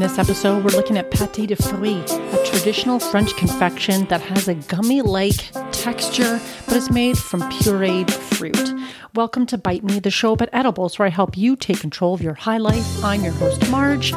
this 0.00 0.18
episode, 0.18 0.64
we're 0.64 0.70
looking 0.70 0.96
at 0.96 1.10
pâté 1.10 1.46
de 1.46 1.54
fruits, 1.54 2.12
a 2.12 2.44
traditional 2.46 2.98
French 2.98 3.36
confection 3.36 4.06
that 4.06 4.22
has 4.22 4.48
a 4.48 4.54
gummy 4.54 5.02
like 5.02 5.52
texture, 5.72 6.40
but 6.66 6.76
is 6.76 6.90
made 6.90 7.18
from 7.18 7.42
pureed 7.42 8.10
fruit. 8.10 8.72
Welcome 9.14 9.44
to 9.46 9.58
Bite 9.58 9.84
Me, 9.84 10.00
the 10.00 10.10
show 10.10 10.32
about 10.32 10.48
edibles, 10.54 10.98
where 10.98 11.04
I 11.04 11.10
help 11.10 11.36
you 11.36 11.54
take 11.54 11.80
control 11.80 12.14
of 12.14 12.22
your 12.22 12.32
high 12.32 12.56
life. 12.56 13.04
I'm 13.04 13.22
your 13.22 13.34
host, 13.34 13.68
Marge. 13.68 14.12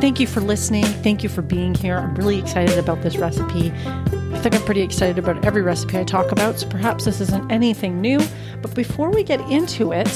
Thank 0.00 0.18
you 0.18 0.26
for 0.26 0.40
listening. 0.40 0.84
Thank 0.84 1.22
you 1.22 1.28
for 1.28 1.42
being 1.42 1.72
here. 1.72 1.98
I'm 1.98 2.16
really 2.16 2.40
excited 2.40 2.76
about 2.76 3.02
this 3.02 3.16
recipe. 3.16 3.70
I 3.70 4.38
think 4.40 4.56
I'm 4.56 4.62
pretty 4.62 4.82
excited 4.82 5.20
about 5.20 5.44
every 5.44 5.62
recipe 5.62 5.98
I 5.98 6.04
talk 6.04 6.32
about, 6.32 6.58
so 6.58 6.66
perhaps 6.68 7.04
this 7.04 7.20
isn't 7.20 7.52
anything 7.52 8.00
new. 8.00 8.20
But 8.60 8.74
before 8.74 9.10
we 9.10 9.22
get 9.22 9.40
into 9.48 9.92
it, 9.92 10.10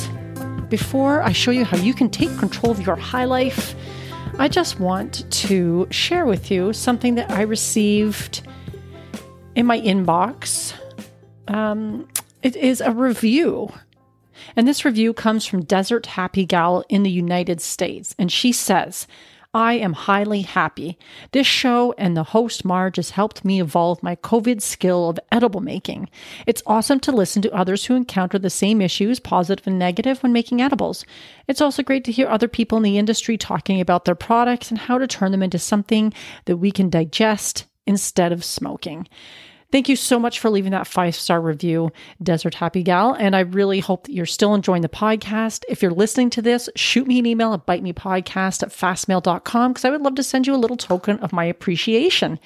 before 0.69 1.23
I 1.23 1.31
show 1.31 1.53
you 1.53 1.65
how 1.65 1.77
you 1.77 1.95
can 1.95 2.11
take 2.11 2.37
control 2.39 2.73
of 2.73 2.85
your 2.85 2.97
high 2.97 3.27
life, 3.27 3.77
I 4.39 4.49
just 4.49 4.81
want 4.81 5.31
to 5.31 5.87
share 5.91 6.25
with 6.27 6.51
you 6.51 6.73
something 6.73 7.15
that 7.17 7.31
I 7.31 7.43
received 7.43 8.47
in 9.55 9.67
my 9.67 9.81
inbox. 9.81 10.75
Um, 11.49 12.09
it 12.43 12.57
is 12.57 12.81
a 12.81 12.91
review. 12.91 13.73
And 14.57 14.67
this 14.67 14.85
review 14.85 15.13
comes 15.13 15.47
from 15.47 15.65
Desert 15.65 16.07
Happy 16.07 16.45
Gal 16.45 16.85
in 16.89 17.03
the 17.03 17.11
United 17.11 17.61
States. 17.61 18.15
And 18.19 18.33
she 18.33 18.53
says, 18.53 19.07
I 19.55 19.75
am 19.75 19.93
highly 19.93 20.43
happy. 20.43 20.97
This 21.33 21.47
show 21.47 21.95
and 21.99 22.17
the 22.17 22.23
host 22.23 22.65
Marge 22.65 22.97
has 22.97 23.11
helped 23.11 23.45
me 23.45 23.61
evolve 23.61 24.03
my 24.03 24.17
COVID 24.17 24.63
skill 24.63 25.11
of 25.11 25.21
edible 25.31 25.61
making. 25.61 26.09
It's 26.47 26.63
awesome 26.67 27.01
to 27.01 27.13
listen 27.13 27.43
to 27.43 27.53
others 27.53 27.85
who 27.85 27.95
encounter 27.95 28.39
the 28.39 28.49
same 28.49 28.81
issues, 28.81 29.21
positive 29.21 29.67
and 29.67 29.79
negative, 29.79 30.23
when 30.23 30.33
making 30.33 30.63
edibles. 30.63 31.05
It's 31.49 31.61
also 31.61 31.83
great 31.83 32.05
to 32.05 32.13
hear 32.13 32.29
other 32.29 32.49
people 32.49 32.79
in 32.79 32.83
the 32.83 32.97
industry 32.97 33.37
talking 33.37 33.79
about 33.79 34.07
their 34.07 34.15
products 34.15 34.71
and 34.71 34.79
how 34.79 34.97
to 34.97 35.07
turn 35.07 35.33
them 35.33 35.43
into 35.43 35.59
something 35.59 36.15
that 36.47 36.57
we 36.57 36.71
can 36.71 36.89
digest 36.89 37.67
instead 37.87 38.33
of 38.33 38.45
smoking. 38.45 39.07
Thank 39.73 39.89
you 39.89 39.97
so 39.97 40.19
much 40.19 40.39
for 40.39 40.51
leaving 40.51 40.73
that 40.73 40.87
five 40.87 41.15
star 41.15 41.41
review, 41.41 41.91
Desert 42.23 42.55
Happy 42.55 42.83
Gal. 42.83 43.15
And 43.15 43.35
I 43.35 43.41
really 43.41 43.81
hope 43.81 44.05
that 44.05 44.13
you're 44.13 44.27
still 44.27 44.55
enjoying 44.55 44.83
the 44.83 44.89
podcast. 44.91 45.65
If 45.67 45.81
you're 45.81 45.91
listening 45.91 46.29
to 46.31 46.43
this, 46.43 46.69
shoot 46.77 47.07
me 47.07 47.19
an 47.19 47.25
email 47.25 47.55
at 47.55 47.67
bitemepodcast 47.67 48.63
at 48.63 48.69
fastmail.com 48.69 49.73
because 49.73 49.87
I 49.87 49.91
would 49.91 50.03
love 50.03 50.17
to 50.17 50.23
send 50.23 50.47
you 50.47 50.55
a 50.55 50.57
little 50.57 50.77
token 50.77 51.19
of 51.21 51.33
my 51.33 51.45
appreciation. 51.45 52.39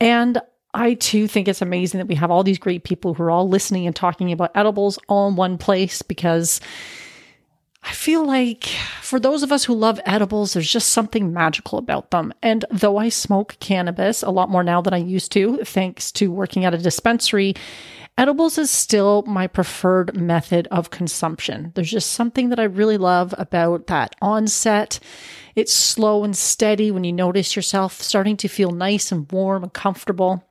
And 0.00 0.40
I 0.72 0.94
too 0.94 1.26
think 1.26 1.48
it's 1.48 1.62
amazing 1.62 1.98
that 1.98 2.06
we 2.06 2.14
have 2.14 2.30
all 2.30 2.44
these 2.44 2.58
great 2.58 2.84
people 2.84 3.14
who 3.14 3.24
are 3.24 3.30
all 3.30 3.48
listening 3.48 3.86
and 3.86 3.96
talking 3.96 4.30
about 4.30 4.52
edibles 4.54 5.00
all 5.08 5.28
in 5.28 5.34
one 5.34 5.58
place 5.58 6.02
because 6.02 6.60
I 7.86 7.92
feel 7.92 8.26
like 8.26 8.64
for 9.00 9.20
those 9.20 9.44
of 9.44 9.52
us 9.52 9.64
who 9.64 9.74
love 9.74 10.00
edibles, 10.04 10.52
there's 10.52 10.70
just 10.70 10.88
something 10.88 11.32
magical 11.32 11.78
about 11.78 12.10
them. 12.10 12.34
And 12.42 12.64
though 12.68 12.96
I 12.96 13.10
smoke 13.10 13.56
cannabis 13.60 14.24
a 14.24 14.30
lot 14.30 14.50
more 14.50 14.64
now 14.64 14.80
than 14.80 14.92
I 14.92 14.98
used 14.98 15.30
to, 15.32 15.58
thanks 15.64 16.10
to 16.12 16.32
working 16.32 16.64
at 16.64 16.74
a 16.74 16.78
dispensary, 16.78 17.54
edibles 18.18 18.58
is 18.58 18.72
still 18.72 19.22
my 19.22 19.46
preferred 19.46 20.16
method 20.16 20.66
of 20.72 20.90
consumption. 20.90 21.70
There's 21.76 21.90
just 21.90 22.10
something 22.10 22.48
that 22.48 22.58
I 22.58 22.64
really 22.64 22.98
love 22.98 23.32
about 23.38 23.86
that 23.86 24.16
onset. 24.20 24.98
It's 25.54 25.72
slow 25.72 26.24
and 26.24 26.36
steady 26.36 26.90
when 26.90 27.04
you 27.04 27.12
notice 27.12 27.54
yourself 27.54 28.02
starting 28.02 28.36
to 28.38 28.48
feel 28.48 28.72
nice 28.72 29.12
and 29.12 29.30
warm 29.30 29.62
and 29.62 29.72
comfortable. 29.72 30.42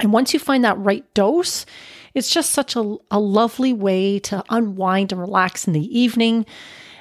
And 0.00 0.14
once 0.14 0.32
you 0.32 0.40
find 0.40 0.64
that 0.64 0.78
right 0.78 1.04
dose, 1.12 1.66
it's 2.14 2.30
just 2.30 2.50
such 2.50 2.76
a, 2.76 2.96
a 3.10 3.20
lovely 3.20 3.72
way 3.72 4.18
to 4.20 4.44
unwind 4.50 5.12
and 5.12 5.20
relax 5.20 5.66
in 5.66 5.72
the 5.72 5.98
evening. 5.98 6.46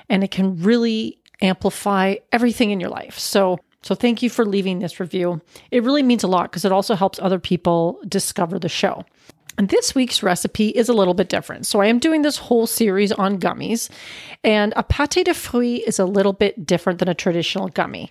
And 0.10 0.24
it 0.24 0.32
can 0.32 0.62
really 0.62 1.20
amplify 1.42 2.16
everything 2.32 2.72
in 2.72 2.80
your 2.80 2.90
life. 2.90 3.18
So, 3.18 3.60
so 3.82 3.96
thank 3.96 4.22
you 4.22 4.30
for 4.30 4.46
leaving 4.46 4.80
this 4.80 5.00
review. 5.00 5.42
It 5.72 5.84
really 5.84 6.04
means 6.04 6.24
a 6.24 6.28
lot 6.28 6.52
because 6.52 6.66
it 6.66 6.72
also 6.72 6.96
helps 6.96 7.20
other 7.20 7.40
people 7.40 8.00
discover 8.08 8.60
the 8.60 8.70
show. 8.70 9.06
And 9.60 9.68
this 9.68 9.94
week's 9.94 10.24
recipe 10.24 10.70
is 10.70 10.88
a 10.88 10.94
little 10.94 11.14
bit 11.14 11.28
different. 11.28 11.66
So 11.66 11.82
I 11.82 11.88
am 11.88 12.00
doing 12.00 12.22
this 12.22 12.38
whole 12.38 12.66
series 12.66 13.12
on 13.12 13.42
gummies, 13.42 13.90
and 14.42 14.72
a 14.78 14.84
pâté 14.84 15.26
de 15.26 15.34
fruits 15.34 15.86
is 15.86 16.00
a 16.00 16.06
little 16.06 16.32
bit 16.32 16.66
different 16.66 17.00
than 17.00 17.10
a 17.10 17.14
traditional 17.14 17.68
gummy. 17.68 18.10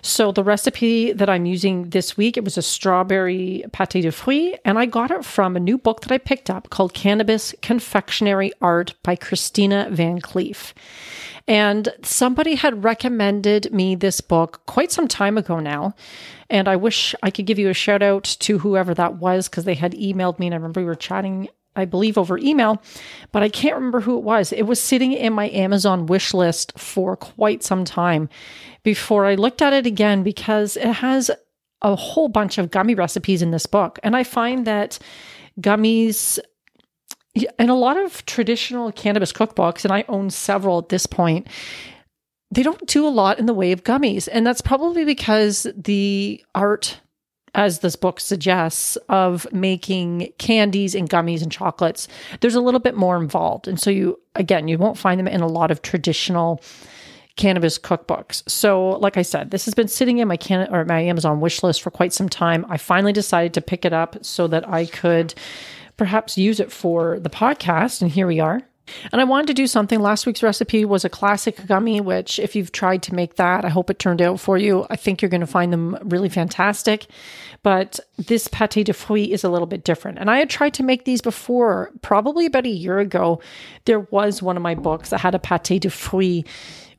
So 0.00 0.32
the 0.32 0.42
recipe 0.42 1.12
that 1.12 1.28
I'm 1.28 1.44
using 1.44 1.90
this 1.90 2.16
week, 2.16 2.38
it 2.38 2.44
was 2.44 2.56
a 2.56 2.62
strawberry 2.62 3.62
pâté 3.72 4.00
de 4.00 4.10
fruits, 4.10 4.58
and 4.64 4.78
I 4.78 4.86
got 4.86 5.10
it 5.10 5.22
from 5.22 5.54
a 5.54 5.60
new 5.60 5.76
book 5.76 6.00
that 6.00 6.12
I 6.12 6.16
picked 6.16 6.48
up 6.48 6.70
called 6.70 6.94
Cannabis 6.94 7.54
Confectionery 7.60 8.52
Art 8.62 8.94
by 9.02 9.16
Christina 9.16 9.88
Van 9.90 10.18
Cleef. 10.18 10.72
And 11.48 11.88
somebody 12.02 12.56
had 12.56 12.82
recommended 12.82 13.72
me 13.72 13.94
this 13.94 14.20
book 14.20 14.62
quite 14.66 14.90
some 14.90 15.06
time 15.06 15.38
ago 15.38 15.60
now. 15.60 15.94
And 16.50 16.68
I 16.68 16.76
wish 16.76 17.14
I 17.22 17.30
could 17.30 17.46
give 17.46 17.58
you 17.58 17.68
a 17.68 17.74
shout 17.74 18.02
out 18.02 18.24
to 18.24 18.58
whoever 18.58 18.94
that 18.94 19.16
was 19.16 19.48
because 19.48 19.64
they 19.64 19.74
had 19.74 19.92
emailed 19.92 20.38
me 20.38 20.46
and 20.46 20.54
I 20.54 20.56
remember 20.56 20.80
we 20.80 20.86
were 20.86 20.94
chatting, 20.94 21.48
I 21.74 21.84
believe, 21.84 22.18
over 22.18 22.38
email, 22.38 22.82
but 23.32 23.42
I 23.42 23.48
can't 23.48 23.74
remember 23.74 24.00
who 24.00 24.16
it 24.16 24.24
was. 24.24 24.52
It 24.52 24.62
was 24.62 24.80
sitting 24.80 25.12
in 25.12 25.32
my 25.32 25.48
Amazon 25.50 26.06
wish 26.06 26.34
list 26.34 26.76
for 26.78 27.16
quite 27.16 27.62
some 27.62 27.84
time 27.84 28.28
before 28.82 29.26
I 29.26 29.34
looked 29.34 29.62
at 29.62 29.72
it 29.72 29.86
again 29.86 30.22
because 30.22 30.76
it 30.76 30.86
has 30.94 31.30
a 31.82 31.94
whole 31.94 32.28
bunch 32.28 32.58
of 32.58 32.70
gummy 32.70 32.94
recipes 32.94 33.42
in 33.42 33.50
this 33.50 33.66
book. 33.66 33.98
And 34.02 34.16
I 34.16 34.24
find 34.24 34.66
that 34.66 34.98
gummies 35.60 36.38
in 37.58 37.68
a 37.68 37.74
lot 37.74 37.96
of 37.96 38.24
traditional 38.26 38.92
cannabis 38.92 39.32
cookbooks, 39.32 39.84
and 39.84 39.92
I 39.92 40.04
own 40.08 40.30
several 40.30 40.78
at 40.78 40.88
this 40.88 41.06
point, 41.06 41.46
they 42.50 42.62
don't 42.62 42.86
do 42.86 43.06
a 43.06 43.10
lot 43.10 43.38
in 43.38 43.46
the 43.46 43.54
way 43.54 43.72
of 43.72 43.84
gummies. 43.84 44.28
And 44.30 44.46
that's 44.46 44.60
probably 44.60 45.04
because 45.04 45.66
the 45.76 46.42
art, 46.54 47.00
as 47.54 47.80
this 47.80 47.96
book 47.96 48.20
suggests, 48.20 48.96
of 49.08 49.46
making 49.52 50.32
candies 50.38 50.94
and 50.94 51.10
gummies 51.10 51.42
and 51.42 51.50
chocolates, 51.50 52.08
there's 52.40 52.54
a 52.54 52.60
little 52.60 52.80
bit 52.80 52.96
more 52.96 53.16
involved. 53.16 53.68
And 53.68 53.80
so 53.80 53.90
you, 53.90 54.20
again, 54.34 54.68
you 54.68 54.78
won't 54.78 54.98
find 54.98 55.18
them 55.18 55.28
in 55.28 55.40
a 55.40 55.46
lot 55.46 55.70
of 55.70 55.82
traditional 55.82 56.62
cannabis 57.36 57.78
cookbooks. 57.78 58.48
So, 58.48 58.90
like 58.92 59.18
I 59.18 59.22
said, 59.22 59.50
this 59.50 59.66
has 59.66 59.74
been 59.74 59.88
sitting 59.88 60.18
in 60.18 60.28
my 60.28 60.38
can 60.38 60.72
or 60.72 60.86
my 60.86 61.00
Amazon 61.00 61.40
wish 61.40 61.62
list 61.62 61.82
for 61.82 61.90
quite 61.90 62.14
some 62.14 62.30
time. 62.30 62.64
I 62.68 62.78
finally 62.78 63.12
decided 63.12 63.52
to 63.54 63.60
pick 63.60 63.84
it 63.84 63.92
up 63.92 64.24
so 64.24 64.46
that 64.46 64.66
I 64.66 64.86
could 64.86 65.34
perhaps 65.96 66.38
use 66.38 66.60
it 66.60 66.72
for 66.72 67.18
the 67.18 67.30
podcast. 67.30 68.02
And 68.02 68.10
here 68.10 68.26
we 68.26 68.40
are. 68.40 68.62
And 69.10 69.20
I 69.20 69.24
wanted 69.24 69.48
to 69.48 69.54
do 69.54 69.66
something. 69.66 70.00
Last 70.00 70.26
week's 70.26 70.42
recipe 70.42 70.84
was 70.84 71.04
a 71.04 71.08
classic 71.08 71.66
gummy, 71.66 72.00
which, 72.00 72.38
if 72.38 72.54
you've 72.54 72.72
tried 72.72 73.02
to 73.04 73.14
make 73.14 73.34
that, 73.36 73.64
I 73.64 73.68
hope 73.68 73.90
it 73.90 73.98
turned 73.98 74.22
out 74.22 74.38
for 74.38 74.56
you. 74.56 74.86
I 74.90 74.96
think 74.96 75.20
you're 75.20 75.28
going 75.28 75.40
to 75.40 75.46
find 75.46 75.72
them 75.72 75.98
really 76.02 76.28
fantastic. 76.28 77.06
But 77.62 77.98
this 78.16 78.46
pate 78.46 78.86
de 78.86 78.92
fruits 78.92 79.32
is 79.32 79.44
a 79.44 79.48
little 79.48 79.66
bit 79.66 79.82
different. 79.82 80.18
And 80.18 80.30
I 80.30 80.38
had 80.38 80.50
tried 80.50 80.74
to 80.74 80.84
make 80.84 81.04
these 81.04 81.20
before, 81.20 81.90
probably 82.02 82.46
about 82.46 82.66
a 82.66 82.70
year 82.70 83.00
ago. 83.00 83.40
There 83.86 84.00
was 84.00 84.40
one 84.40 84.56
of 84.56 84.62
my 84.62 84.76
books 84.76 85.10
that 85.10 85.18
had 85.18 85.34
a 85.34 85.40
pate 85.40 85.82
de 85.82 85.90
fruits 85.90 86.48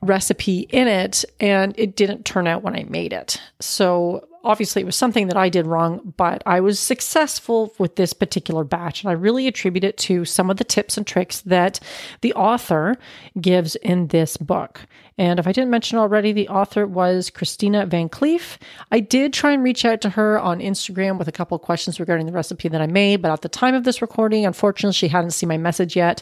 recipe 0.02 0.68
in 0.70 0.88
it, 0.88 1.24
and 1.40 1.74
it 1.78 1.96
didn't 1.96 2.26
turn 2.26 2.48
out 2.48 2.64
when 2.64 2.76
I 2.76 2.84
made 2.84 3.14
it. 3.14 3.42
So 3.60 4.28
obviously 4.48 4.82
it 4.82 4.86
was 4.86 4.96
something 4.96 5.28
that 5.28 5.38
I 5.38 5.50
did 5.50 5.68
wrong, 5.68 6.14
but 6.16 6.42
I 6.46 6.62
was 6.62 6.80
successful 6.80 7.74
with 7.78 7.98
this 7.98 8.14
particular 8.14 8.64
batch. 8.64 9.04
And 9.04 9.10
I 9.10 9.14
really 9.14 9.46
attribute 9.46 9.84
it 9.84 9.98
to 10.00 10.24
some 10.26 10.50
of 10.50 10.58
the 10.58 10.64
tips 10.64 10.98
and 10.98 11.06
tricks 11.06 11.42
that 11.42 11.80
the 12.22 12.34
author 12.34 12.98
gives 13.40 13.76
in 13.76 14.08
this 14.08 14.38
book. 14.38 14.88
And 15.18 15.40
if 15.40 15.48
I 15.48 15.52
didn't 15.52 15.72
mention 15.72 15.98
already, 15.98 16.32
the 16.32 16.48
author 16.50 16.86
was 16.86 17.30
Christina 17.30 17.86
Van 17.86 18.08
Cleef. 18.08 18.58
I 18.92 19.00
did 19.00 19.34
try 19.34 19.52
and 19.52 19.64
reach 19.64 19.84
out 19.84 20.02
to 20.02 20.12
her 20.12 20.40
on 20.40 20.60
Instagram 20.60 21.18
with 21.18 21.28
a 21.28 21.32
couple 21.32 21.58
questions 21.58 22.00
regarding 22.00 22.28
the 22.28 22.32
recipe 22.32 22.68
that 22.70 22.82
I 22.82 22.88
made, 22.88 23.22
but 23.22 23.32
at 23.32 23.42
the 23.42 23.50
time 23.50 23.74
of 23.74 23.84
this 23.84 24.02
recording, 24.02 24.46
unfortunately, 24.46 24.94
she 24.94 25.08
hadn't 25.08 25.32
seen 25.32 25.50
my 25.50 25.58
message 25.58 25.96
yet. 25.96 26.22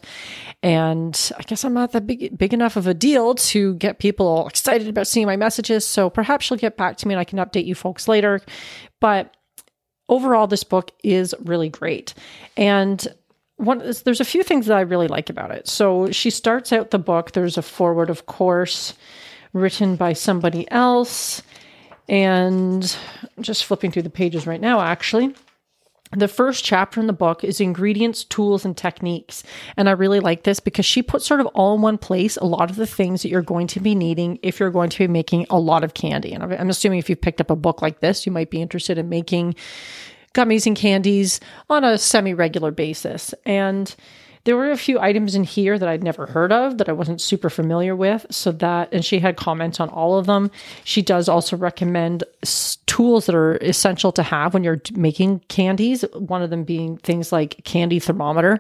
And 0.64 1.32
I 1.38 1.44
guess 1.44 1.66
I'm 1.66 1.74
not 1.74 1.92
that 1.92 2.08
big, 2.08 2.38
big 2.38 2.54
enough 2.54 2.78
of 2.78 2.88
a 2.88 2.94
deal 2.94 3.36
to 3.36 3.76
get 3.76 4.00
people 4.00 4.48
excited 4.48 4.88
about 4.88 5.08
seeing 5.08 5.28
my 5.28 5.36
messages. 5.36 5.86
So 5.86 6.10
perhaps 6.10 6.46
she'll 6.46 6.58
get 6.58 6.78
back 6.78 6.98
to 6.98 7.08
me 7.08 7.14
and 7.14 7.20
I 7.20 7.26
can 7.26 7.40
update 7.40 7.66
you 7.66 7.76
folks 7.76 8.08
later. 8.08 8.40
But 9.02 9.36
overall, 10.08 10.48
this 10.48 10.64
book 10.64 10.92
is 11.04 11.36
really 11.44 11.70
great. 11.70 12.14
And 12.56 13.06
one 13.58 13.80
there's 14.04 14.22
a 14.22 14.26
few 14.26 14.44
things 14.44 14.66
that 14.68 14.78
I 14.78 14.82
really 14.82 15.08
like 15.08 15.30
about 15.30 15.52
it. 15.52 15.68
So 15.68 16.12
she 16.12 16.30
starts 16.30 16.74
out 16.74 16.92
the 16.92 17.00
book. 17.00 17.32
There's 17.32 17.58
a 17.58 17.62
forward, 17.62 18.10
of 18.10 18.26
course, 18.26 18.94
written 19.54 19.96
by 19.96 20.14
somebody 20.14 20.70
else, 20.72 21.42
and 22.10 22.96
just 23.40 23.66
flipping 23.66 23.92
through 23.92 24.04
the 24.04 24.10
pages 24.10 24.46
right 24.46 24.62
now. 24.62 24.82
Actually, 24.82 25.34
the 26.12 26.28
first 26.28 26.64
chapter 26.64 27.00
in 27.00 27.08
the 27.08 27.14
book 27.14 27.44
is 27.44 27.60
ingredients, 27.60 28.24
tools, 28.24 28.64
and 28.64 28.78
techniques. 28.78 29.44
And 29.76 29.90
I 29.90 29.94
really 29.94 30.20
like 30.20 30.44
this 30.44 30.60
because 30.60 30.86
she 30.86 31.02
puts 31.02 31.26
sort 31.26 31.40
of 31.40 31.48
all 31.48 31.76
in 31.76 31.82
one 31.82 31.98
place 31.98 32.38
a 32.38 32.46
lot 32.46 32.70
of 32.70 32.76
the 32.76 32.86
things 32.86 33.22
that 33.22 33.30
you're 33.30 33.42
going 33.42 33.68
to 33.68 33.80
be 33.80 33.96
needing 33.96 34.40
if 34.42 34.60
you're 34.60 34.70
going 34.70 34.90
to 34.92 35.00
be 35.00 35.08
making 35.08 35.48
a 35.50 35.60
lot 35.60 35.84
of 35.84 35.94
candy. 35.94 36.34
And 36.34 36.44
I'm 36.44 36.70
assuming 36.70 37.00
if 37.00 37.10
you've 37.10 37.22
picked 37.22 37.42
up 37.42 37.50
a 37.50 37.56
book 37.56 37.82
like 37.82 38.00
this, 38.00 38.26
you 38.26 38.32
might 38.32 38.50
be 38.50 38.62
interested 38.62 38.98
in 38.98 39.10
making 39.10 39.56
gummies 40.36 40.68
and 40.68 40.76
candies 40.78 41.40
on 41.70 41.84
a 41.84 41.98
semi 41.98 42.34
regular 42.36 42.70
basis. 42.72 43.34
And 43.46 43.96
There 44.46 44.56
were 44.56 44.70
a 44.70 44.78
few 44.78 45.00
items 45.00 45.34
in 45.34 45.44
here 45.44 45.80
that 45.80 45.90
I'd 45.90 46.04
never 46.04 46.28
heard 46.28 46.52
of 46.52 46.78
that 46.78 46.88
I 46.88 46.92
wasn't 46.92 47.20
super 47.20 47.50
familiar 47.50 47.96
with. 47.96 48.28
So 48.30 48.52
that, 48.52 48.94
and 48.94 49.04
she 49.04 49.18
had 49.18 49.38
comments 49.38 49.80
on 49.80 49.90
all 49.90 50.20
of 50.20 50.28
them. 50.28 50.52
She 50.84 51.02
does 51.02 51.28
also 51.28 51.58
recommend 51.58 52.24
s- 52.44 52.78
tools 52.86 53.26
that 53.26 53.34
are 53.34 53.56
essential 53.58 54.12
to 54.12 54.22
have 54.22 54.54
when 54.54 54.64
you're 54.64 54.82
making 54.94 55.40
candies. 55.48 56.06
One 56.14 56.44
of 56.44 56.52
them 56.52 56.64
being 56.64 56.98
things 56.98 57.32
like 57.32 57.64
candy 57.64 57.98
thermometer 58.00 58.60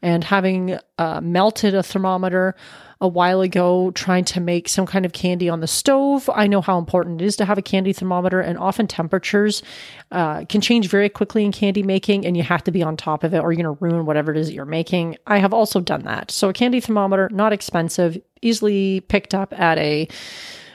and 0.00 0.24
having 0.24 0.78
uh, 0.96 1.20
melted 1.20 1.74
a 1.74 1.82
thermometer 1.82 2.54
a 3.00 3.08
while 3.08 3.42
ago 3.42 3.90
trying 3.90 4.24
to 4.24 4.40
make 4.40 4.68
some 4.68 4.86
kind 4.86 5.04
of 5.04 5.12
candy 5.12 5.48
on 5.48 5.60
the 5.60 5.66
stove. 5.66 6.30
I 6.32 6.46
know 6.46 6.62
how 6.62 6.78
important 6.78 7.20
it 7.20 7.24
is 7.26 7.36
to 7.36 7.44
have 7.44 7.58
a 7.58 7.62
candy 7.62 7.92
thermometer, 7.92 8.40
and 8.40 8.58
often 8.58 8.86
temperatures 8.86 9.62
uh, 10.10 10.44
can 10.46 10.60
change 10.60 10.88
very 10.88 11.08
quickly 11.08 11.44
in 11.44 11.52
candy 11.52 11.82
making, 11.82 12.24
and 12.24 12.36
you 12.36 12.42
have 12.42 12.64
to 12.64 12.70
be 12.70 12.82
on 12.82 12.96
top 12.96 13.22
of 13.22 13.34
it 13.34 13.40
or 13.40 13.52
you're 13.52 13.62
going 13.62 13.76
to 13.76 13.84
ruin 13.84 14.06
whatever 14.06 14.30
it 14.30 14.38
is 14.38 14.46
that 14.46 14.54
you're 14.54 14.64
making. 14.64 15.16
I 15.26 15.38
have 15.38 15.52
also 15.52 15.80
done 15.80 16.04
that. 16.04 16.30
So, 16.30 16.48
a 16.48 16.52
candy 16.52 16.80
thermometer, 16.80 17.28
not 17.30 17.52
expensive, 17.52 18.18
easily 18.40 19.00
picked 19.00 19.34
up 19.34 19.52
at 19.58 19.78
a 19.78 20.08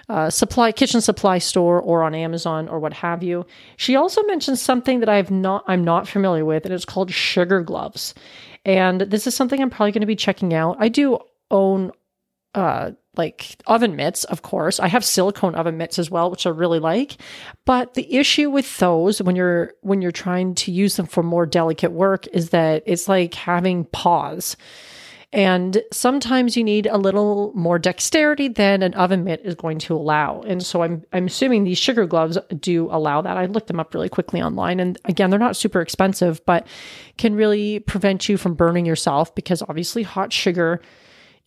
uh, 0.09 0.29
supply 0.29 0.71
kitchen 0.74 1.00
supply 1.00 1.38
store 1.38 1.81
or 1.81 2.03
on 2.03 2.13
Amazon 2.13 2.67
or 2.67 2.79
what 2.79 2.91
have 2.91 3.24
you. 3.24 3.45
She 3.77 3.95
also 3.95 4.21
mentioned 4.24 4.59
something 4.59 5.00
that 5.00 5.09
I've 5.09 5.31
not 5.31 5.63
I'm 5.67 5.83
not 5.83 6.07
familiar 6.07 6.45
with, 6.45 6.65
and 6.65 6.74
it's 6.74 6.85
called 6.85 7.12
sugar 7.12 7.62
gloves. 7.62 8.13
And 8.63 9.01
this 9.01 9.25
is 9.25 9.33
something 9.33 9.59
I'm 9.59 9.69
probably 9.71 9.91
going 9.91 10.01
to 10.01 10.07
be 10.07 10.15
checking 10.15 10.53
out. 10.53 10.75
I 10.79 10.89
do 10.89 11.17
own 11.50 11.91
uh 12.56 12.92
like 13.18 13.57
oven 13.68 13.95
mitts 13.95 14.24
of 14.25 14.42
course 14.42 14.80
i 14.80 14.88
have 14.88 15.03
silicone 15.03 15.56
oven 15.56 15.77
mitts 15.77 16.00
as 16.00 16.09
well 16.09 16.31
which 16.31 16.45
i 16.45 16.50
really 16.50 16.80
like 16.80 17.18
but 17.65 17.94
the 17.94 18.13
issue 18.15 18.50
with 18.50 18.77
those 18.77 19.21
when 19.21 19.36
you're 19.36 19.74
when 19.81 20.01
you're 20.01 20.12
trying 20.12 20.56
to 20.56 20.71
use 20.71 20.95
them 20.95 21.06
for 21.06 21.24
more 21.24 21.45
delicate 21.45 21.92
work 21.92 22.25
is 22.27 22.50
that 22.51 22.83
it's 22.86 23.07
like 23.07 23.33
having 23.33 23.86
paws 23.86 24.56
and 25.33 25.81
sometimes 25.94 26.57
you 26.57 26.63
need 26.63 26.88
a 26.88 26.98
little 26.98 27.53
more 27.56 27.80
dexterity 27.80 28.50
than 28.50 28.83
an 28.83 28.94
oven 28.95 29.24
mitt 29.24 29.42
is 29.45 29.56
going 29.56 29.80
to 29.80 29.95
allow. 29.95 30.42
And 30.42 30.62
so 30.62 30.83
I'm 30.83 31.03
I'm 31.13 31.27
assuming 31.27 31.63
these 31.63 31.77
sugar 31.77 32.06
gloves 32.06 32.38
do 32.59 32.89
allow 32.92 33.21
that. 33.21 33.38
I 33.38 33.45
looked 33.45 33.68
them 33.68 33.80
up 33.80 33.94
really 33.94 34.09
quickly 34.09 34.42
online 34.42 34.81
and 34.81 35.00
again 35.06 35.30
they're 35.30 35.39
not 35.39 35.56
super 35.56 35.80
expensive 35.80 36.45
but 36.45 36.68
can 37.18 37.36
really 37.36 37.80
prevent 37.80 38.27
you 38.27 38.36
from 38.36 38.56
burning 38.56 38.86
yourself 38.86 39.33
because 39.33 39.62
obviously 39.62 40.03
hot 40.03 40.33
sugar 40.33 40.81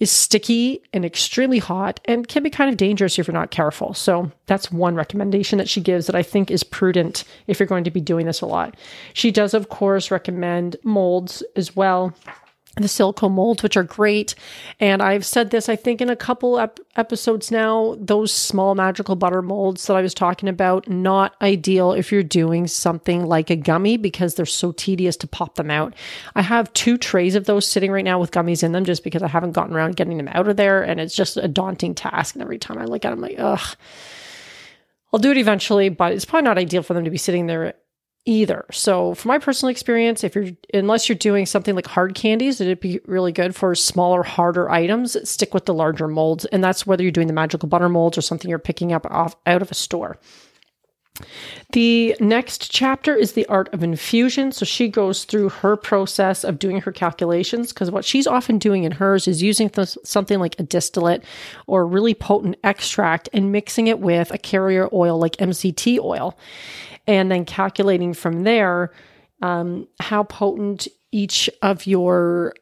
is 0.00 0.10
sticky 0.10 0.82
and 0.92 1.04
extremely 1.04 1.58
hot 1.58 2.00
and 2.04 2.28
can 2.28 2.42
be 2.42 2.50
kind 2.50 2.70
of 2.70 2.76
dangerous 2.76 3.18
if 3.18 3.26
you're 3.26 3.32
not 3.32 3.50
careful. 3.50 3.94
So 3.94 4.30
that's 4.46 4.72
one 4.72 4.94
recommendation 4.94 5.58
that 5.58 5.68
she 5.68 5.80
gives 5.80 6.06
that 6.06 6.16
I 6.16 6.22
think 6.22 6.50
is 6.50 6.64
prudent 6.64 7.24
if 7.46 7.58
you're 7.58 7.66
going 7.66 7.84
to 7.84 7.90
be 7.90 8.00
doing 8.00 8.26
this 8.26 8.40
a 8.40 8.46
lot. 8.46 8.76
She 9.12 9.30
does, 9.30 9.54
of 9.54 9.68
course, 9.68 10.10
recommend 10.10 10.76
molds 10.82 11.42
as 11.56 11.76
well 11.76 12.12
the 12.82 12.88
silicone 12.88 13.32
molds, 13.32 13.62
which 13.62 13.76
are 13.76 13.84
great. 13.84 14.34
And 14.80 15.00
I've 15.00 15.24
said 15.24 15.50
this, 15.50 15.68
I 15.68 15.76
think, 15.76 16.00
in 16.00 16.10
a 16.10 16.16
couple 16.16 16.58
ep- 16.58 16.80
episodes 16.96 17.50
now. 17.50 17.96
Those 18.00 18.32
small 18.32 18.74
magical 18.74 19.14
butter 19.14 19.42
molds 19.42 19.86
that 19.86 19.96
I 19.96 20.02
was 20.02 20.14
talking 20.14 20.48
about, 20.48 20.88
not 20.88 21.36
ideal 21.40 21.92
if 21.92 22.10
you're 22.10 22.24
doing 22.24 22.66
something 22.66 23.26
like 23.26 23.50
a 23.50 23.56
gummy 23.56 23.96
because 23.96 24.34
they're 24.34 24.46
so 24.46 24.72
tedious 24.72 25.16
to 25.18 25.28
pop 25.28 25.54
them 25.54 25.70
out. 25.70 25.94
I 26.34 26.42
have 26.42 26.72
two 26.72 26.98
trays 26.98 27.36
of 27.36 27.44
those 27.44 27.66
sitting 27.66 27.92
right 27.92 28.04
now 28.04 28.18
with 28.18 28.32
gummies 28.32 28.64
in 28.64 28.72
them 28.72 28.84
just 28.84 29.04
because 29.04 29.22
I 29.22 29.28
haven't 29.28 29.52
gotten 29.52 29.76
around 29.76 29.96
getting 29.96 30.16
them 30.16 30.28
out 30.32 30.48
of 30.48 30.56
there. 30.56 30.82
And 30.82 31.00
it's 31.00 31.14
just 31.14 31.36
a 31.36 31.46
daunting 31.46 31.94
task. 31.94 32.34
And 32.34 32.42
every 32.42 32.58
time 32.58 32.78
I 32.78 32.86
look 32.86 33.04
at 33.04 33.10
them, 33.10 33.22
I'm 33.22 33.30
like, 33.30 33.38
ugh. 33.38 33.76
I'll 35.12 35.20
do 35.20 35.30
it 35.30 35.38
eventually, 35.38 35.90
but 35.90 36.10
it's 36.10 36.24
probably 36.24 36.48
not 36.48 36.58
ideal 36.58 36.82
for 36.82 36.92
them 36.92 37.04
to 37.04 37.10
be 37.10 37.18
sitting 37.18 37.46
there 37.46 37.74
either. 38.26 38.64
So, 38.70 39.14
for 39.14 39.28
my 39.28 39.38
personal 39.38 39.70
experience, 39.70 40.24
if 40.24 40.34
you're 40.34 40.50
unless 40.72 41.08
you're 41.08 41.16
doing 41.16 41.46
something 41.46 41.74
like 41.74 41.86
hard 41.86 42.14
candies, 42.14 42.60
it'd 42.60 42.80
be 42.80 43.00
really 43.06 43.32
good 43.32 43.54
for 43.54 43.74
smaller, 43.74 44.22
harder 44.22 44.70
items. 44.70 45.16
Stick 45.28 45.54
with 45.54 45.66
the 45.66 45.74
larger 45.74 46.08
molds, 46.08 46.44
and 46.46 46.62
that's 46.62 46.86
whether 46.86 47.02
you're 47.02 47.12
doing 47.12 47.26
the 47.28 47.32
magical 47.32 47.68
butter 47.68 47.88
molds 47.88 48.18
or 48.18 48.22
something 48.22 48.48
you're 48.48 48.58
picking 48.58 48.92
up 48.92 49.06
off 49.10 49.36
out 49.46 49.62
of 49.62 49.70
a 49.70 49.74
store. 49.74 50.18
The 51.72 52.16
next 52.18 52.72
chapter 52.72 53.14
is 53.14 53.32
the 53.32 53.46
art 53.46 53.72
of 53.72 53.84
infusion. 53.84 54.50
So 54.50 54.64
she 54.64 54.88
goes 54.88 55.24
through 55.24 55.48
her 55.50 55.76
process 55.76 56.42
of 56.42 56.58
doing 56.58 56.80
her 56.80 56.92
calculations 56.92 57.72
because 57.72 57.90
what 57.90 58.04
she's 58.04 58.26
often 58.26 58.58
doing 58.58 58.82
in 58.82 58.92
hers 58.92 59.28
is 59.28 59.42
using 59.42 59.70
th- 59.70 59.96
something 60.02 60.40
like 60.40 60.58
a 60.58 60.64
distillate 60.64 61.22
or 61.68 61.86
really 61.86 62.14
potent 62.14 62.56
extract 62.64 63.28
and 63.32 63.52
mixing 63.52 63.86
it 63.86 64.00
with 64.00 64.32
a 64.32 64.38
carrier 64.38 64.88
oil 64.92 65.18
like 65.18 65.36
MCT 65.36 66.00
oil 66.00 66.36
and 67.06 67.30
then 67.30 67.44
calculating 67.44 68.14
from 68.14 68.44
there 68.44 68.92
um, 69.42 69.86
how 70.00 70.24
potent 70.24 70.88
each 71.12 71.50
of 71.62 71.86
your 71.86 72.54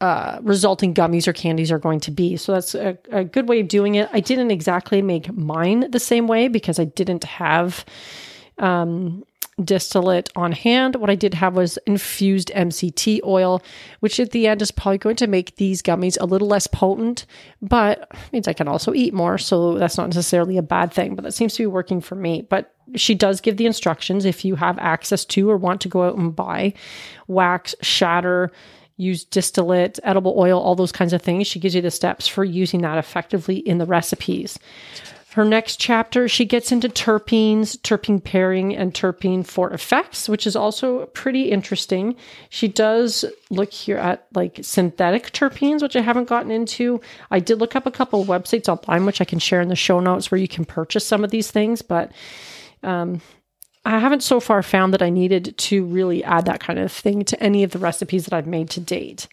uh, 0.00 0.38
resulting 0.42 0.94
gummies 0.94 1.28
or 1.28 1.32
candies 1.32 1.70
are 1.70 1.78
going 1.78 2.00
to 2.00 2.10
be. 2.10 2.36
So 2.36 2.52
that's 2.52 2.74
a, 2.74 2.96
a, 3.10 3.22
good 3.22 3.48
way 3.48 3.60
of 3.60 3.68
doing 3.68 3.96
it. 3.96 4.08
I 4.12 4.20
didn't 4.20 4.50
exactly 4.50 5.02
make 5.02 5.30
mine 5.34 5.90
the 5.90 6.00
same 6.00 6.26
way 6.26 6.48
because 6.48 6.78
I 6.78 6.84
didn't 6.84 7.24
have 7.24 7.84
um, 8.58 9.24
distillate 9.64 10.30
on 10.36 10.52
hand. 10.52 10.96
What 10.96 11.10
I 11.10 11.14
did 11.14 11.34
have 11.34 11.56
was 11.56 11.78
infused 11.86 12.50
MCT 12.54 13.20
oil, 13.24 13.62
which 14.00 14.18
at 14.20 14.30
the 14.30 14.46
end 14.46 14.62
is 14.62 14.70
probably 14.70 14.98
going 14.98 15.16
to 15.16 15.26
make 15.26 15.56
these 15.56 15.82
gummies 15.82 16.18
a 16.20 16.26
little 16.26 16.48
less 16.48 16.66
potent, 16.66 17.26
but 17.60 18.10
means 18.32 18.48
I 18.48 18.52
can 18.52 18.68
also 18.68 18.94
eat 18.94 19.14
more. 19.14 19.38
So 19.38 19.78
that's 19.78 19.96
not 19.96 20.08
necessarily 20.08 20.56
a 20.56 20.62
bad 20.62 20.92
thing, 20.92 21.14
but 21.14 21.24
that 21.24 21.32
seems 21.32 21.54
to 21.54 21.62
be 21.62 21.66
working 21.66 22.00
for 22.00 22.14
me. 22.14 22.42
But 22.42 22.74
she 22.94 23.14
does 23.14 23.40
give 23.40 23.56
the 23.56 23.66
instructions 23.66 24.24
if 24.24 24.44
you 24.44 24.56
have 24.56 24.78
access 24.78 25.24
to 25.24 25.48
or 25.50 25.56
want 25.56 25.80
to 25.82 25.88
go 25.88 26.04
out 26.04 26.16
and 26.16 26.34
buy 26.34 26.74
wax, 27.28 27.74
shatter, 27.82 28.50
use 28.96 29.24
distillate, 29.24 29.98
edible 30.02 30.34
oil, 30.36 30.60
all 30.60 30.74
those 30.74 30.92
kinds 30.92 31.12
of 31.12 31.22
things. 31.22 31.46
She 31.46 31.58
gives 31.58 31.74
you 31.74 31.80
the 31.80 31.90
steps 31.90 32.28
for 32.28 32.44
using 32.44 32.82
that 32.82 32.98
effectively 32.98 33.56
in 33.56 33.78
the 33.78 33.86
recipes. 33.86 34.58
Her 35.34 35.44
next 35.44 35.78
chapter, 35.78 36.26
she 36.26 36.44
gets 36.44 36.72
into 36.72 36.88
terpenes, 36.88 37.76
terpene 37.82 38.22
pairing, 38.22 38.74
and 38.74 38.92
terpene 38.92 39.46
for 39.46 39.70
effects, 39.72 40.28
which 40.28 40.44
is 40.44 40.56
also 40.56 41.06
pretty 41.06 41.52
interesting. 41.52 42.16
She 42.48 42.66
does 42.66 43.24
look 43.48 43.72
here 43.72 43.96
at 43.96 44.26
like 44.34 44.58
synthetic 44.62 45.30
terpenes, 45.30 45.82
which 45.82 45.94
I 45.94 46.00
haven't 46.00 46.28
gotten 46.28 46.50
into. 46.50 47.00
I 47.30 47.38
did 47.38 47.60
look 47.60 47.76
up 47.76 47.86
a 47.86 47.92
couple 47.92 48.20
of 48.20 48.26
websites 48.26 48.68
online, 48.68 49.06
which 49.06 49.20
I 49.20 49.24
can 49.24 49.38
share 49.38 49.60
in 49.60 49.68
the 49.68 49.76
show 49.76 50.00
notes 50.00 50.32
where 50.32 50.40
you 50.40 50.48
can 50.48 50.64
purchase 50.64 51.06
some 51.06 51.22
of 51.22 51.30
these 51.30 51.52
things, 51.52 51.80
but 51.80 52.10
um, 52.82 53.20
I 53.84 54.00
haven't 54.00 54.24
so 54.24 54.40
far 54.40 54.64
found 54.64 54.92
that 54.94 55.02
I 55.02 55.10
needed 55.10 55.56
to 55.56 55.84
really 55.84 56.24
add 56.24 56.46
that 56.46 56.58
kind 56.58 56.80
of 56.80 56.90
thing 56.90 57.24
to 57.26 57.40
any 57.40 57.62
of 57.62 57.70
the 57.70 57.78
recipes 57.78 58.24
that 58.24 58.34
I've 58.34 58.48
made 58.48 58.68
to 58.70 58.80
date. 58.80 59.28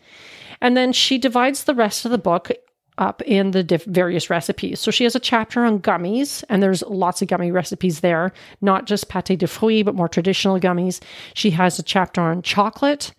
And 0.62 0.78
then 0.78 0.94
she 0.94 1.18
divides 1.18 1.64
the 1.64 1.74
rest 1.74 2.06
of 2.06 2.12
the 2.12 2.20
book 2.20 2.52
up 2.98 3.22
in 3.24 3.52
the 3.52 3.64
diff- 3.64 3.86
various 3.86 4.30
recipes. 4.30 4.80
So 4.80 4.92
she 4.92 5.04
has 5.04 5.16
a 5.16 5.20
chapter 5.20 5.64
on 5.66 5.80
gummies, 5.80 6.44
and 6.50 6.62
there's 6.62 6.82
lots 6.84 7.22
of 7.22 7.28
gummy 7.28 7.52
recipes 7.52 8.00
there, 8.00 8.32
not 8.62 8.86
just 8.86 9.10
pâté 9.10 9.38
de 9.38 9.48
fruits, 9.48 9.84
but 9.84 9.96
more 9.96 10.08
traditional 10.08 10.60
gummies. 10.60 11.02
She 11.34 11.52
has 11.52 11.78
a 11.80 11.84
chapter 11.84 12.22
on 12.22 12.42
chocolate, 12.42 13.14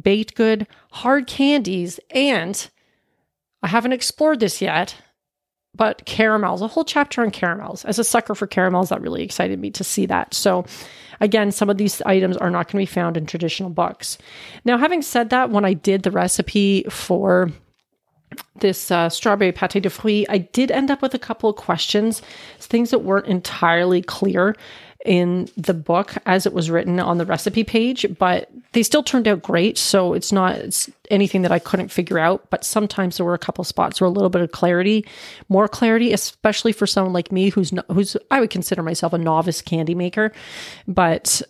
baked 0.00 0.34
good, 0.34 0.66
hard 0.90 1.26
candies, 1.26 2.00
and 2.10 2.68
I 3.62 3.68
haven't 3.68 3.92
explored 3.92 4.40
this 4.40 4.60
yet, 4.60 4.96
but 5.74 6.04
caramels, 6.04 6.60
a 6.60 6.68
whole 6.68 6.84
chapter 6.84 7.22
on 7.22 7.30
caramels. 7.30 7.84
As 7.84 7.98
a 7.98 8.04
sucker 8.04 8.34
for 8.34 8.46
caramels, 8.46 8.90
that 8.90 9.00
really 9.00 9.22
excited 9.22 9.58
me 9.58 9.70
to 9.70 9.84
see 9.84 10.06
that. 10.06 10.34
So, 10.34 10.66
again, 11.20 11.52
some 11.52 11.70
of 11.70 11.78
these 11.78 12.02
items 12.02 12.36
are 12.36 12.50
not 12.50 12.66
going 12.66 12.84
to 12.84 12.90
be 12.90 12.94
found 12.94 13.16
in 13.16 13.24
traditional 13.24 13.70
books. 13.70 14.18
Now, 14.64 14.76
having 14.76 15.00
said 15.00 15.30
that, 15.30 15.50
when 15.50 15.64
I 15.64 15.72
did 15.72 16.02
the 16.02 16.10
recipe 16.10 16.84
for 16.90 17.50
this 18.56 18.90
uh, 18.90 19.08
strawberry 19.08 19.52
pate 19.52 19.82
de 19.82 19.90
fruits, 19.90 20.26
I 20.28 20.38
did 20.38 20.70
end 20.70 20.90
up 20.90 21.02
with 21.02 21.14
a 21.14 21.18
couple 21.18 21.50
of 21.50 21.56
questions, 21.56 22.22
things 22.58 22.90
that 22.90 23.00
weren't 23.00 23.26
entirely 23.26 24.02
clear 24.02 24.56
in 25.04 25.48
the 25.56 25.74
book 25.74 26.14
as 26.26 26.46
it 26.46 26.52
was 26.52 26.70
written 26.70 27.00
on 27.00 27.18
the 27.18 27.26
recipe 27.26 27.64
page, 27.64 28.06
but 28.18 28.48
they 28.72 28.82
still 28.82 29.02
turned 29.02 29.26
out 29.26 29.42
great. 29.42 29.76
So 29.76 30.14
it's 30.14 30.30
not 30.30 30.56
it's 30.56 30.88
anything 31.10 31.42
that 31.42 31.52
I 31.52 31.58
couldn't 31.58 31.88
figure 31.88 32.18
out. 32.18 32.48
But 32.50 32.64
sometimes 32.64 33.16
there 33.16 33.26
were 33.26 33.34
a 33.34 33.38
couple 33.38 33.64
spots 33.64 34.00
where 34.00 34.08
a 34.08 34.12
little 34.12 34.30
bit 34.30 34.42
of 34.42 34.52
clarity, 34.52 35.04
more 35.48 35.68
clarity, 35.68 36.12
especially 36.12 36.72
for 36.72 36.86
someone 36.86 37.12
like 37.12 37.32
me 37.32 37.48
who's 37.48 37.72
no, 37.72 37.82
who's 37.88 38.16
I 38.30 38.40
would 38.40 38.50
consider 38.50 38.82
myself 38.82 39.12
a 39.12 39.18
novice 39.18 39.60
candy 39.60 39.94
maker, 39.94 40.32
but 40.86 41.42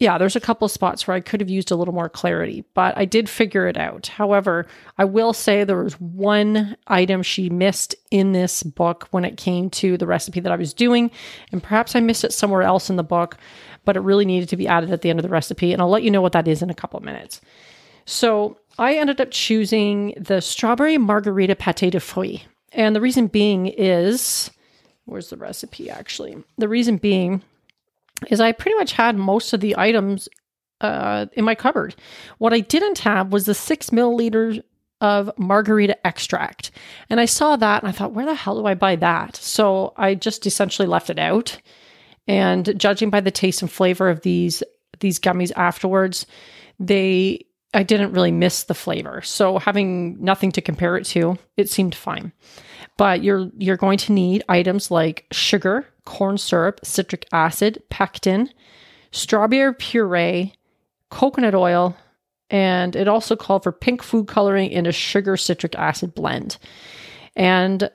yeah, 0.00 0.16
there's 0.16 0.34
a 0.34 0.40
couple 0.40 0.66
spots 0.66 1.06
where 1.06 1.14
I 1.14 1.20
could 1.20 1.40
have 1.40 1.50
used 1.50 1.70
a 1.70 1.76
little 1.76 1.92
more 1.92 2.08
clarity, 2.08 2.64
but 2.72 2.96
I 2.96 3.04
did 3.04 3.28
figure 3.28 3.68
it 3.68 3.76
out. 3.76 4.06
However, 4.06 4.66
I 4.96 5.04
will 5.04 5.34
say 5.34 5.62
there 5.62 5.84
was 5.84 6.00
one 6.00 6.74
item 6.86 7.22
she 7.22 7.50
missed 7.50 7.94
in 8.10 8.32
this 8.32 8.62
book 8.62 9.08
when 9.10 9.26
it 9.26 9.36
came 9.36 9.68
to 9.70 9.98
the 9.98 10.06
recipe 10.06 10.40
that 10.40 10.50
I 10.50 10.56
was 10.56 10.72
doing, 10.72 11.10
and 11.52 11.62
perhaps 11.62 11.94
I 11.94 12.00
missed 12.00 12.24
it 12.24 12.32
somewhere 12.32 12.62
else 12.62 12.88
in 12.88 12.96
the 12.96 13.02
book, 13.02 13.36
but 13.84 13.94
it 13.94 14.00
really 14.00 14.24
needed 14.24 14.48
to 14.48 14.56
be 14.56 14.66
added 14.66 14.90
at 14.90 15.02
the 15.02 15.10
end 15.10 15.18
of 15.18 15.22
the 15.22 15.28
recipe, 15.28 15.70
and 15.70 15.82
I'll 15.82 15.90
let 15.90 16.02
you 16.02 16.10
know 16.10 16.22
what 16.22 16.32
that 16.32 16.48
is 16.48 16.62
in 16.62 16.70
a 16.70 16.74
couple 16.74 16.96
of 16.96 17.04
minutes. 17.04 17.42
So 18.06 18.56
I 18.78 18.94
ended 18.94 19.20
up 19.20 19.30
choosing 19.30 20.14
the 20.16 20.40
strawberry 20.40 20.96
margarita 20.96 21.56
pate 21.56 21.92
de 21.92 22.00
fruits, 22.00 22.44
and 22.72 22.96
the 22.96 23.02
reason 23.02 23.26
being 23.26 23.66
is 23.66 24.50
where's 25.04 25.28
the 25.28 25.36
recipe 25.36 25.90
actually? 25.90 26.42
The 26.56 26.68
reason 26.68 26.96
being 26.96 27.42
is 28.28 28.40
I 28.40 28.52
pretty 28.52 28.76
much 28.76 28.92
had 28.92 29.16
most 29.16 29.52
of 29.52 29.60
the 29.60 29.76
items 29.78 30.28
uh, 30.80 31.26
in 31.34 31.44
my 31.44 31.54
cupboard. 31.54 31.94
What 32.38 32.52
I 32.52 32.60
didn't 32.60 32.98
have 33.00 33.32
was 33.32 33.46
the 33.46 33.54
six 33.54 33.90
milliliters 33.90 34.62
of 35.00 35.30
margarita 35.38 36.06
extract. 36.06 36.70
And 37.08 37.20
I 37.20 37.24
saw 37.24 37.56
that 37.56 37.82
and 37.82 37.88
I 37.88 37.92
thought, 37.92 38.12
where 38.12 38.26
the 38.26 38.34
hell 38.34 38.60
do 38.60 38.66
I 38.66 38.74
buy 38.74 38.96
that? 38.96 39.36
So 39.36 39.94
I 39.96 40.14
just 40.14 40.46
essentially 40.46 40.86
left 40.86 41.10
it 41.10 41.18
out. 41.18 41.58
And 42.28 42.78
judging 42.78 43.10
by 43.10 43.20
the 43.20 43.30
taste 43.30 43.62
and 43.62 43.70
flavor 43.70 44.08
of 44.08 44.20
these 44.22 44.62
these 45.00 45.18
gummies 45.18 45.52
afterwards, 45.56 46.26
they 46.78 47.46
I 47.72 47.82
didn't 47.82 48.12
really 48.12 48.32
miss 48.32 48.64
the 48.64 48.74
flavor. 48.74 49.22
So 49.22 49.58
having 49.58 50.22
nothing 50.22 50.52
to 50.52 50.60
compare 50.60 50.96
it 50.96 51.04
to, 51.06 51.38
it 51.56 51.70
seemed 51.70 51.94
fine. 51.94 52.32
But 52.96 53.22
you're 53.22 53.50
you're 53.56 53.76
going 53.76 53.98
to 53.98 54.12
need 54.12 54.44
items 54.48 54.90
like 54.90 55.26
sugar, 55.32 55.86
corn 56.04 56.38
syrup, 56.38 56.80
citric 56.84 57.26
acid, 57.32 57.82
pectin, 57.90 58.50
strawberry 59.12 59.74
puree, 59.74 60.54
coconut 61.10 61.54
oil, 61.54 61.96
and 62.50 62.96
it 62.96 63.08
also 63.08 63.36
called 63.36 63.62
for 63.62 63.72
pink 63.72 64.02
food 64.02 64.26
coloring 64.26 64.70
in 64.70 64.86
a 64.86 64.92
sugar 64.92 65.36
citric 65.36 65.74
acid 65.76 66.14
blend. 66.14 66.56
And 67.36 67.90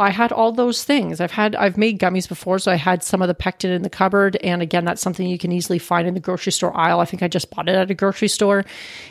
I 0.00 0.10
had 0.10 0.30
all 0.30 0.52
those 0.52 0.84
things. 0.84 1.20
I've 1.20 1.32
had 1.32 1.56
I've 1.56 1.76
made 1.76 1.98
gummies 1.98 2.28
before, 2.28 2.60
so 2.60 2.70
I 2.70 2.76
had 2.76 3.02
some 3.02 3.20
of 3.20 3.26
the 3.26 3.34
pectin 3.34 3.72
in 3.72 3.82
the 3.82 3.90
cupboard. 3.90 4.36
And 4.36 4.62
again, 4.62 4.84
that's 4.84 5.02
something 5.02 5.26
you 5.26 5.38
can 5.38 5.50
easily 5.50 5.80
find 5.80 6.06
in 6.06 6.14
the 6.14 6.20
grocery 6.20 6.52
store 6.52 6.76
aisle. 6.76 7.00
I 7.00 7.04
think 7.04 7.22
I 7.22 7.28
just 7.28 7.50
bought 7.50 7.68
it 7.68 7.74
at 7.74 7.90
a 7.90 7.94
grocery 7.94 8.28
store 8.28 8.64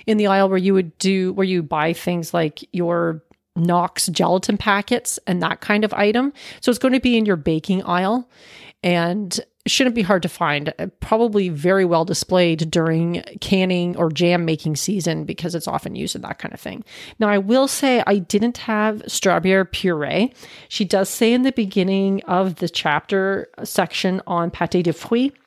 in 0.06 0.18
the 0.18 0.28
aisle 0.28 0.48
where 0.48 0.58
you 0.58 0.74
would 0.74 0.98
do 0.98 1.34
where 1.34 1.46
you 1.46 1.62
buy 1.62 1.92
things 1.92 2.34
like 2.34 2.64
your 2.72 3.22
Knox 3.58 4.08
gelatin 4.08 4.58
packets 4.58 5.20
and 5.28 5.42
that 5.42 5.62
kind 5.62 5.84
of 5.84 5.94
item. 5.94 6.32
So 6.62 6.70
it's 6.70 6.80
going 6.80 6.94
to 6.94 7.00
be 7.00 7.18
in 7.18 7.26
your 7.26 7.36
baking 7.36 7.84
aisle. 7.84 8.30
And 8.84 9.40
shouldn't 9.68 9.96
be 9.96 10.02
hard 10.02 10.22
to 10.24 10.30
find. 10.30 10.74
Uh, 10.80 10.88
probably 11.00 11.50
very 11.50 11.86
well 11.86 12.06
displayed 12.06 12.72
during 12.72 13.24
canning 13.42 13.96
or 13.98 14.10
jam 14.10 14.46
making 14.46 14.76
season 14.76 15.26
because 15.26 15.56
it's 15.56 15.68
often 15.68 15.96
used 15.96 16.16
in 16.16 16.22
that 16.22 16.40
kind 16.40 16.54
of 16.54 16.60
thing. 16.60 16.84
Now, 17.20 17.30
I 17.30 17.38
will 17.38 17.68
say 17.68 18.04
I 18.08 18.20
didn't 18.20 18.58
have 18.60 19.04
strawberry 19.08 19.66
puree. 19.66 20.34
She 20.70 20.86
does 20.86 21.10
say 21.10 21.34
in 21.34 21.44
the 21.44 21.52
beginning 21.52 22.24
of 22.24 22.56
the 22.56 22.70
chapter 22.70 23.50
section 23.64 24.22
on 24.28 24.52
pâté 24.52 24.84
de 24.84 24.94
fruits 24.94 25.38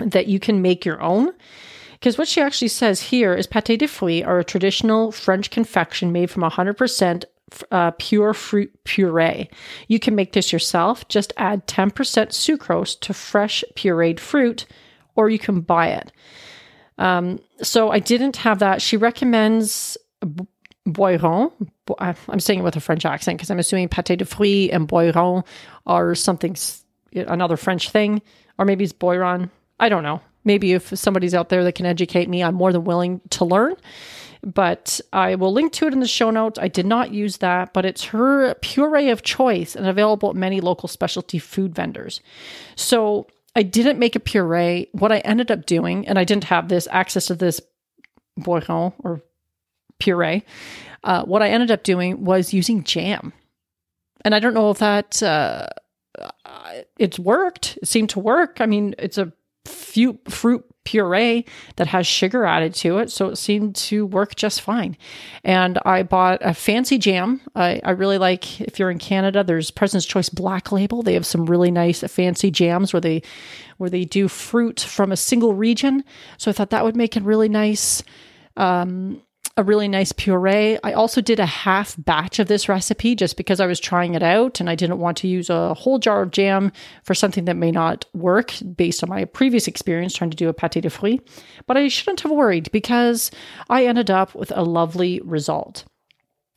that 0.00 0.28
you 0.28 0.38
can 0.38 0.62
make 0.62 0.84
your 0.84 1.00
own. 1.02 1.32
Because 1.98 2.16
what 2.16 2.28
she 2.28 2.40
actually 2.40 2.68
says 2.68 3.02
here 3.02 3.34
is 3.34 3.46
pâté 3.46 3.76
de 3.76 3.88
fruits 3.88 4.26
are 4.26 4.38
a 4.38 4.44
traditional 4.44 5.10
French 5.10 5.50
confection 5.50 6.12
made 6.12 6.30
from 6.30 6.42
100% 6.42 7.24
uh, 7.70 7.90
pure 7.98 8.34
fruit 8.34 8.72
puree. 8.84 9.48
You 9.88 9.98
can 9.98 10.14
make 10.14 10.32
this 10.32 10.52
yourself. 10.52 11.06
Just 11.08 11.32
add 11.36 11.66
10% 11.66 11.92
sucrose 11.92 12.98
to 13.00 13.14
fresh 13.14 13.64
pureed 13.74 14.20
fruit, 14.20 14.66
or 15.16 15.28
you 15.28 15.38
can 15.38 15.60
buy 15.60 15.88
it. 15.88 16.12
Um, 16.98 17.40
so 17.62 17.90
I 17.90 17.98
didn't 17.98 18.36
have 18.36 18.58
that. 18.58 18.82
She 18.82 18.96
recommends 18.96 19.96
Boiron. 20.86 21.52
I'm 21.98 22.40
saying 22.40 22.60
it 22.60 22.64
with 22.64 22.76
a 22.76 22.80
French 22.80 23.04
accent 23.04 23.38
because 23.38 23.50
I'm 23.50 23.58
assuming 23.58 23.88
pâté 23.88 24.16
de 24.16 24.24
fruits 24.24 24.72
and 24.72 24.88
Boiron 24.88 25.44
are 25.86 26.14
something, 26.14 26.56
another 27.14 27.56
French 27.56 27.90
thing, 27.90 28.22
or 28.58 28.64
maybe 28.64 28.84
it's 28.84 28.92
Boiron. 28.92 29.50
I 29.80 29.88
don't 29.88 30.02
know. 30.02 30.20
Maybe 30.48 30.72
if 30.72 30.98
somebody's 30.98 31.34
out 31.34 31.48
there 31.50 31.62
that 31.62 31.76
can 31.76 31.86
educate 31.86 32.28
me, 32.28 32.42
I'm 32.42 32.54
more 32.54 32.72
than 32.72 32.84
willing 32.84 33.20
to 33.30 33.44
learn 33.44 33.76
but 34.42 35.00
I 35.12 35.34
will 35.34 35.52
link 35.52 35.72
to 35.74 35.86
it 35.86 35.92
in 35.92 36.00
the 36.00 36.06
show 36.06 36.30
notes. 36.30 36.58
I 36.58 36.68
did 36.68 36.86
not 36.86 37.12
use 37.12 37.38
that, 37.38 37.72
but 37.72 37.84
it's 37.84 38.04
her 38.04 38.54
puree 38.54 39.10
of 39.10 39.22
choice 39.22 39.74
and 39.74 39.86
available 39.86 40.30
at 40.30 40.36
many 40.36 40.60
local 40.60 40.88
specialty 40.88 41.38
food 41.38 41.74
vendors. 41.74 42.20
So 42.76 43.26
I 43.56 43.62
didn't 43.62 43.98
make 43.98 44.14
a 44.14 44.20
puree. 44.20 44.88
What 44.92 45.12
I 45.12 45.18
ended 45.18 45.50
up 45.50 45.66
doing, 45.66 46.06
and 46.06 46.18
I 46.18 46.24
didn't 46.24 46.44
have 46.44 46.68
this 46.68 46.86
access 46.90 47.26
to 47.26 47.34
this 47.34 47.60
boiron 48.38 48.92
or 49.00 49.22
puree. 49.98 50.44
Uh, 51.02 51.24
what 51.24 51.42
I 51.42 51.48
ended 51.48 51.70
up 51.70 51.82
doing 51.82 52.24
was 52.24 52.54
using 52.54 52.84
jam, 52.84 53.32
and 54.24 54.34
I 54.34 54.38
don't 54.38 54.54
know 54.54 54.70
if 54.70 54.78
that 54.78 55.22
uh, 55.22 55.66
it's 56.98 57.18
worked. 57.18 57.78
It 57.82 57.88
seemed 57.88 58.10
to 58.10 58.20
work. 58.20 58.60
I 58.60 58.66
mean, 58.66 58.94
it's 58.98 59.18
a 59.18 59.32
fruit 59.68 60.64
puree 60.84 61.44
that 61.76 61.86
has 61.86 62.06
sugar 62.06 62.46
added 62.46 62.74
to 62.74 62.96
it. 62.96 63.10
So 63.10 63.28
it 63.28 63.36
seemed 63.36 63.76
to 63.76 64.06
work 64.06 64.36
just 64.36 64.62
fine. 64.62 64.96
And 65.44 65.78
I 65.84 66.02
bought 66.02 66.38
a 66.40 66.54
fancy 66.54 66.96
jam. 66.96 67.42
I, 67.54 67.80
I 67.84 67.90
really 67.90 68.16
like, 68.16 68.60
if 68.62 68.78
you're 68.78 68.90
in 68.90 68.98
Canada, 68.98 69.44
there's 69.44 69.70
President's 69.70 70.06
Choice 70.06 70.30
Black 70.30 70.72
Label. 70.72 71.02
They 71.02 71.12
have 71.12 71.26
some 71.26 71.44
really 71.44 71.70
nice 71.70 72.00
fancy 72.00 72.50
jams 72.50 72.92
where 72.92 73.00
they 73.00 73.22
where 73.76 73.90
they 73.90 74.04
do 74.04 74.28
fruit 74.28 74.80
from 74.80 75.12
a 75.12 75.16
single 75.16 75.54
region. 75.54 76.02
So 76.38 76.50
I 76.50 76.54
thought 76.54 76.70
that 76.70 76.84
would 76.84 76.96
make 76.96 77.16
a 77.16 77.20
really 77.20 77.48
nice 77.48 78.02
um, 78.56 79.22
a 79.58 79.64
really 79.64 79.88
nice 79.88 80.12
puree. 80.12 80.78
I 80.84 80.92
also 80.92 81.20
did 81.20 81.40
a 81.40 81.46
half 81.46 81.96
batch 81.98 82.38
of 82.38 82.46
this 82.46 82.68
recipe 82.68 83.16
just 83.16 83.36
because 83.36 83.58
I 83.58 83.66
was 83.66 83.80
trying 83.80 84.14
it 84.14 84.22
out 84.22 84.60
and 84.60 84.70
I 84.70 84.76
didn't 84.76 85.00
want 85.00 85.16
to 85.18 85.28
use 85.28 85.50
a 85.50 85.74
whole 85.74 85.98
jar 85.98 86.22
of 86.22 86.30
jam 86.30 86.70
for 87.02 87.12
something 87.12 87.44
that 87.46 87.56
may 87.56 87.72
not 87.72 88.04
work 88.14 88.54
based 88.76 89.02
on 89.02 89.08
my 89.08 89.24
previous 89.24 89.66
experience 89.66 90.14
trying 90.14 90.30
to 90.30 90.36
do 90.36 90.48
a 90.48 90.54
pâté 90.54 90.80
de 90.80 90.88
fruits. 90.88 91.42
But 91.66 91.76
I 91.76 91.88
shouldn't 91.88 92.20
have 92.20 92.30
worried 92.30 92.70
because 92.70 93.32
I 93.68 93.86
ended 93.86 94.12
up 94.12 94.32
with 94.32 94.52
a 94.54 94.62
lovely 94.62 95.20
result. 95.24 95.84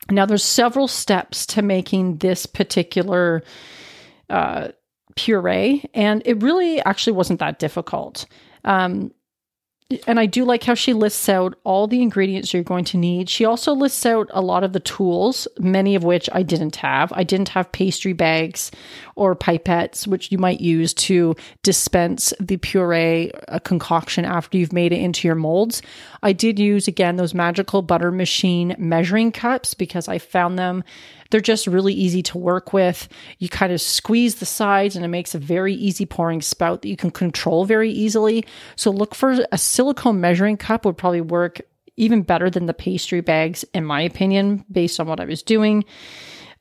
Now, 0.08 0.24
there's 0.24 0.44
several 0.44 0.86
steps 0.86 1.44
to 1.46 1.62
making 1.62 2.18
this 2.18 2.46
particular 2.46 3.42
uh, 4.30 4.68
puree, 5.16 5.84
and 5.92 6.22
it 6.24 6.40
really 6.40 6.80
actually 6.82 7.14
wasn't 7.14 7.40
that 7.40 7.58
difficult. 7.58 8.26
Um, 8.64 9.12
and 10.06 10.20
I 10.20 10.26
do 10.26 10.44
like 10.44 10.64
how 10.64 10.74
she 10.74 10.92
lists 10.92 11.28
out 11.28 11.54
all 11.64 11.86
the 11.86 12.02
ingredients 12.02 12.52
you're 12.52 12.62
going 12.62 12.84
to 12.86 12.96
need. 12.96 13.28
She 13.28 13.44
also 13.44 13.72
lists 13.72 14.04
out 14.06 14.28
a 14.32 14.40
lot 14.40 14.64
of 14.64 14.72
the 14.72 14.80
tools, 14.80 15.48
many 15.58 15.94
of 15.94 16.04
which 16.04 16.28
I 16.32 16.42
didn't 16.42 16.76
have. 16.76 17.12
I 17.14 17.24
didn't 17.24 17.50
have 17.50 17.72
pastry 17.72 18.12
bags 18.12 18.70
or 19.14 19.36
pipettes, 19.36 20.06
which 20.06 20.30
you 20.32 20.38
might 20.38 20.60
use 20.60 20.94
to 20.94 21.34
dispense 21.62 22.32
the 22.40 22.56
puree 22.56 23.30
uh, 23.48 23.58
concoction 23.60 24.24
after 24.24 24.58
you've 24.58 24.72
made 24.72 24.92
it 24.92 25.00
into 25.00 25.28
your 25.28 25.34
molds. 25.34 25.82
I 26.22 26.32
did 26.32 26.58
use, 26.58 26.88
again, 26.88 27.16
those 27.16 27.34
magical 27.34 27.82
butter 27.82 28.10
machine 28.10 28.74
measuring 28.78 29.32
cups 29.32 29.74
because 29.74 30.08
I 30.08 30.18
found 30.18 30.58
them 30.58 30.84
they're 31.32 31.40
just 31.40 31.66
really 31.66 31.94
easy 31.94 32.22
to 32.22 32.38
work 32.38 32.72
with. 32.72 33.08
You 33.38 33.48
kind 33.48 33.72
of 33.72 33.80
squeeze 33.80 34.36
the 34.36 34.46
sides 34.46 34.94
and 34.94 35.04
it 35.04 35.08
makes 35.08 35.34
a 35.34 35.38
very 35.38 35.74
easy 35.74 36.04
pouring 36.04 36.42
spout 36.42 36.82
that 36.82 36.88
you 36.88 36.96
can 36.96 37.10
control 37.10 37.64
very 37.64 37.90
easily. 37.90 38.44
So 38.76 38.90
look 38.90 39.14
for 39.14 39.44
a 39.50 39.56
silicone 39.58 40.20
measuring 40.20 40.58
cup 40.58 40.84
would 40.84 40.98
probably 40.98 41.22
work 41.22 41.62
even 41.96 42.22
better 42.22 42.50
than 42.50 42.66
the 42.66 42.74
pastry 42.74 43.22
bags, 43.22 43.64
in 43.72 43.84
my 43.84 44.02
opinion, 44.02 44.64
based 44.70 45.00
on 45.00 45.06
what 45.06 45.20
I 45.20 45.24
was 45.24 45.42
doing. 45.42 45.84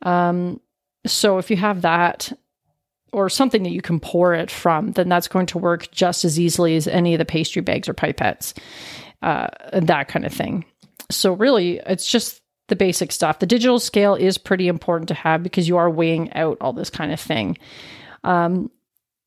Um, 0.04 0.62
so 1.06 1.38
if 1.38 1.52
you 1.52 1.58
have 1.58 1.82
that, 1.82 2.32
or 3.14 3.28
something 3.28 3.64
that 3.64 3.72
you 3.72 3.82
can 3.82 4.00
pour 4.00 4.34
it 4.34 4.50
from, 4.50 4.94
then 4.94 5.10
that's 5.10 5.28
going 5.28 5.46
to 5.46 5.58
work 5.58 5.92
just 5.92 6.24
as 6.24 6.40
easily 6.40 6.78
as 6.78 6.88
any 6.88 7.14
of 7.14 7.20
the 7.20 7.26
pastry 7.26 7.62
bags 7.62 7.90
or 7.90 7.94
pipettes, 7.94 8.58
uh, 9.22 9.48
that 9.74 10.08
kind 10.08 10.26
of 10.26 10.32
thing. 10.32 10.64
So, 11.10 11.34
really, 11.34 11.82
it's 11.86 12.10
just 12.10 12.41
the 12.72 12.76
basic 12.78 13.12
stuff. 13.12 13.40
The 13.40 13.46
digital 13.46 13.80
scale 13.80 14.16
is 14.16 14.38
pretty 14.38 14.70
important 14.70 15.10
to 15.10 15.14
have 15.14 15.44
because 15.44 15.68
you 15.68 15.76
are 15.76 15.90
weighing 15.90 16.32
out 16.32 16.58
all 16.62 16.72
this 16.72 16.90
kind 16.90 17.12
of 17.12 17.20
thing. 17.20 17.58
Um, 18.24 18.72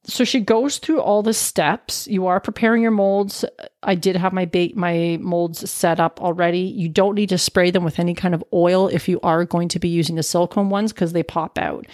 so 0.07 0.25
she 0.25 0.41
goes 0.41 0.79
through 0.79 1.03
all 1.03 1.23
the 1.23 1.35
steps. 1.35 2.09
You 2.09 2.27
are 2.27 2.41
preparing 2.41 2.81
your 2.81 2.91
molds. 2.91 3.45
I 3.83 3.97
did 3.97 4.17
have 4.17 4.33
my 4.33 4.47
bait 4.47 4.77
my 4.77 5.19
molds 5.21 5.71
set 5.71 6.01
up 6.01 6.23
already. 6.23 6.61
You 6.61 6.89
don't 6.89 7.15
need 7.15 7.29
to 7.29 7.39
spray 7.39 7.71
them 7.71 7.85
with 7.85 7.99
any 7.99 8.15
kind 8.15 8.35
of 8.35 8.43
oil 8.53 8.89
if 8.89 9.11
you 9.11 9.21
are 9.23 9.45
going 9.45 9.69
to 9.69 9.79
be 9.79 9.89
using 9.89 10.17
the 10.17 10.23
silicone 10.23 10.71
ones 10.71 10.93
because 10.93 11.13
they 11.13 11.23
pop 11.23 11.59
out 11.59 11.87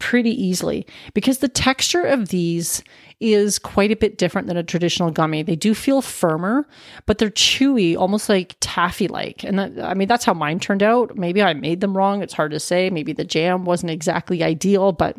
pretty 0.00 0.30
easily. 0.30 0.84
Because 1.14 1.38
the 1.38 1.48
texture 1.48 2.02
of 2.02 2.30
these 2.30 2.82
is 3.20 3.58
quite 3.58 3.92
a 3.92 3.96
bit 3.96 4.18
different 4.18 4.48
than 4.48 4.56
a 4.56 4.62
traditional 4.62 5.10
gummy. 5.10 5.42
They 5.42 5.54
do 5.54 5.74
feel 5.74 6.02
firmer, 6.02 6.66
but 7.06 7.18
they're 7.18 7.30
chewy, 7.30 7.96
almost 7.96 8.28
like 8.28 8.56
taffy 8.60 9.06
like. 9.06 9.44
And 9.44 9.58
that, 9.58 9.78
I 9.78 9.94
mean, 9.94 10.08
that's 10.08 10.24
how 10.24 10.34
mine 10.34 10.58
turned 10.58 10.82
out. 10.82 11.16
Maybe 11.16 11.42
I 11.42 11.52
made 11.52 11.80
them 11.80 11.96
wrong. 11.96 12.22
It's 12.22 12.32
hard 12.32 12.50
to 12.52 12.60
say. 12.60 12.90
Maybe 12.90 13.12
the 13.12 13.24
jam 13.24 13.64
wasn't 13.64 13.92
exactly 13.92 14.42
ideal, 14.42 14.92
but 14.92 15.16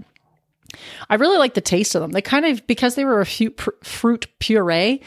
I 1.09 1.15
really 1.15 1.37
like 1.37 1.53
the 1.53 1.61
taste 1.61 1.95
of 1.95 2.01
them. 2.01 2.11
They 2.11 2.21
kind 2.21 2.45
of, 2.45 2.65
because 2.65 2.95
they 2.95 3.05
were 3.05 3.21
a 3.21 3.25
few 3.25 3.51
pr- 3.51 3.69
fruit 3.83 4.27
puree, 4.39 5.01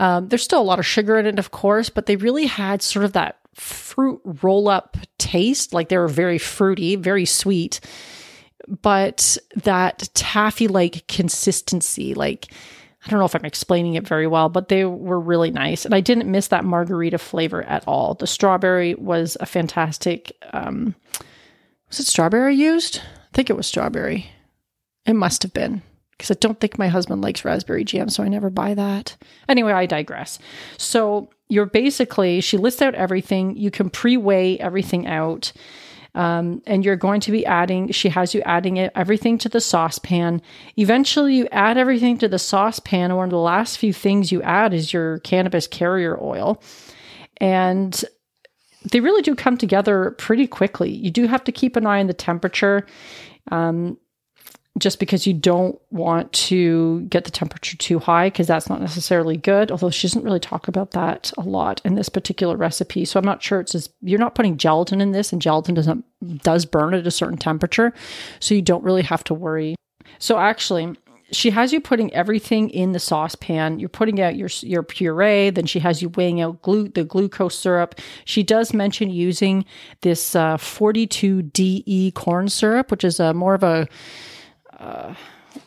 um, 0.00 0.28
there's 0.28 0.42
still 0.42 0.60
a 0.60 0.62
lot 0.62 0.80
of 0.80 0.86
sugar 0.86 1.18
in 1.18 1.26
it, 1.26 1.38
of 1.38 1.52
course, 1.52 1.88
but 1.88 2.06
they 2.06 2.16
really 2.16 2.46
had 2.46 2.82
sort 2.82 3.04
of 3.04 3.12
that 3.12 3.38
fruit 3.54 4.20
roll 4.42 4.68
up 4.68 4.96
taste. 5.18 5.72
Like 5.72 5.88
they 5.88 5.98
were 5.98 6.08
very 6.08 6.38
fruity, 6.38 6.96
very 6.96 7.26
sweet 7.26 7.80
but 8.68 9.36
that 9.56 10.08
taffy 10.14 10.68
like 10.68 11.06
consistency, 11.08 12.14
like, 12.14 12.48
I 13.06 13.10
don't 13.10 13.18
know 13.18 13.26
if 13.26 13.34
I'm 13.34 13.44
explaining 13.44 13.94
it 13.94 14.08
very 14.08 14.26
well, 14.26 14.48
but 14.48 14.68
they 14.68 14.84
were 14.86 15.20
really 15.20 15.50
nice. 15.50 15.84
And 15.84 15.94
I 15.94 16.00
didn't 16.00 16.30
miss 16.30 16.48
that 16.48 16.64
margarita 16.64 17.18
flavor 17.18 17.62
at 17.64 17.84
all. 17.86 18.14
The 18.14 18.26
strawberry 18.26 18.94
was 18.94 19.36
a 19.40 19.46
fantastic. 19.46 20.34
Um, 20.54 20.94
was 21.88 22.00
it 22.00 22.06
strawberry 22.06 22.54
used? 22.54 22.98
I 22.98 23.34
think 23.34 23.50
it 23.50 23.56
was 23.56 23.66
strawberry. 23.66 24.30
It 25.04 25.12
must 25.14 25.42
have 25.42 25.52
been. 25.52 25.82
because 26.16 26.30
I 26.30 26.38
don't 26.40 26.60
think 26.60 26.78
my 26.78 26.88
husband 26.88 27.22
likes 27.22 27.44
raspberry 27.44 27.84
jam, 27.84 28.08
so 28.08 28.22
I 28.22 28.28
never 28.28 28.48
buy 28.50 28.74
that. 28.74 29.16
Anyway, 29.48 29.72
I 29.72 29.86
digress. 29.86 30.38
So 30.78 31.28
you're 31.48 31.66
basically, 31.66 32.40
she 32.40 32.56
lists 32.56 32.80
out 32.80 32.94
everything. 32.94 33.56
You 33.56 33.70
can 33.70 33.90
pre 33.90 34.16
weigh 34.16 34.58
everything 34.58 35.06
out. 35.06 35.52
Um, 36.14 36.62
and 36.66 36.84
you're 36.84 36.96
going 36.96 37.20
to 37.22 37.32
be 37.32 37.44
adding, 37.44 37.90
she 37.90 38.08
has 38.10 38.34
you 38.34 38.40
adding 38.42 38.76
it, 38.76 38.92
everything 38.94 39.36
to 39.38 39.48
the 39.48 39.60
saucepan. 39.60 40.40
Eventually, 40.76 41.34
you 41.34 41.48
add 41.50 41.76
everything 41.76 42.18
to 42.18 42.28
the 42.28 42.38
saucepan. 42.38 43.10
And 43.10 43.16
one 43.16 43.24
of 43.24 43.30
the 43.30 43.38
last 43.38 43.78
few 43.78 43.92
things 43.92 44.30
you 44.30 44.40
add 44.42 44.72
is 44.72 44.92
your 44.92 45.18
cannabis 45.20 45.66
carrier 45.66 46.16
oil. 46.22 46.62
And 47.38 48.04
they 48.92 49.00
really 49.00 49.22
do 49.22 49.34
come 49.34 49.56
together 49.56 50.12
pretty 50.12 50.46
quickly. 50.46 50.90
You 50.90 51.10
do 51.10 51.26
have 51.26 51.42
to 51.44 51.52
keep 51.52 51.74
an 51.74 51.86
eye 51.86 52.00
on 52.00 52.06
the 52.06 52.14
temperature. 52.14 52.86
Um, 53.50 53.98
just 54.78 54.98
because 54.98 55.26
you 55.26 55.32
don't 55.32 55.80
want 55.90 56.32
to 56.32 57.02
get 57.02 57.24
the 57.24 57.30
temperature 57.30 57.76
too 57.76 57.98
high 57.98 58.28
because 58.28 58.46
that's 58.46 58.68
not 58.68 58.80
necessarily 58.80 59.36
good 59.36 59.70
although 59.70 59.90
she 59.90 60.06
doesn't 60.06 60.24
really 60.24 60.40
talk 60.40 60.68
about 60.68 60.90
that 60.92 61.32
a 61.38 61.42
lot 61.42 61.80
in 61.84 61.94
this 61.94 62.08
particular 62.08 62.56
recipe 62.56 63.04
so 63.04 63.18
i'm 63.18 63.24
not 63.24 63.42
sure 63.42 63.60
it's 63.60 63.74
as 63.74 63.88
you're 64.02 64.18
not 64.18 64.34
putting 64.34 64.56
gelatin 64.56 65.00
in 65.00 65.12
this 65.12 65.32
and 65.32 65.40
gelatin 65.40 65.74
doesn't 65.74 66.04
does 66.42 66.64
burn 66.64 66.94
at 66.94 67.06
a 67.06 67.10
certain 67.10 67.38
temperature 67.38 67.92
so 68.40 68.54
you 68.54 68.62
don't 68.62 68.84
really 68.84 69.02
have 69.02 69.22
to 69.22 69.34
worry 69.34 69.76
so 70.18 70.38
actually 70.38 70.96
she 71.32 71.50
has 71.50 71.72
you 71.72 71.80
putting 71.80 72.12
everything 72.14 72.70
in 72.70 72.92
the 72.92 72.98
saucepan. 72.98 73.80
You're 73.80 73.88
putting 73.88 74.20
out 74.20 74.36
your 74.36 74.50
your 74.60 74.82
puree. 74.82 75.50
Then 75.50 75.66
she 75.66 75.80
has 75.80 76.00
you 76.00 76.10
weighing 76.10 76.40
out 76.40 76.62
glu- 76.62 76.88
the 76.88 77.02
glucose 77.02 77.58
syrup. 77.58 77.98
She 78.24 78.42
does 78.42 78.72
mention 78.72 79.10
using 79.10 79.64
this 80.02 80.36
uh, 80.36 80.58
42DE 80.58 82.14
corn 82.14 82.48
syrup, 82.48 82.90
which 82.90 83.04
is 83.04 83.18
a 83.18 83.34
more 83.34 83.54
of 83.54 83.62
a 83.62 83.88
uh, 84.84 85.14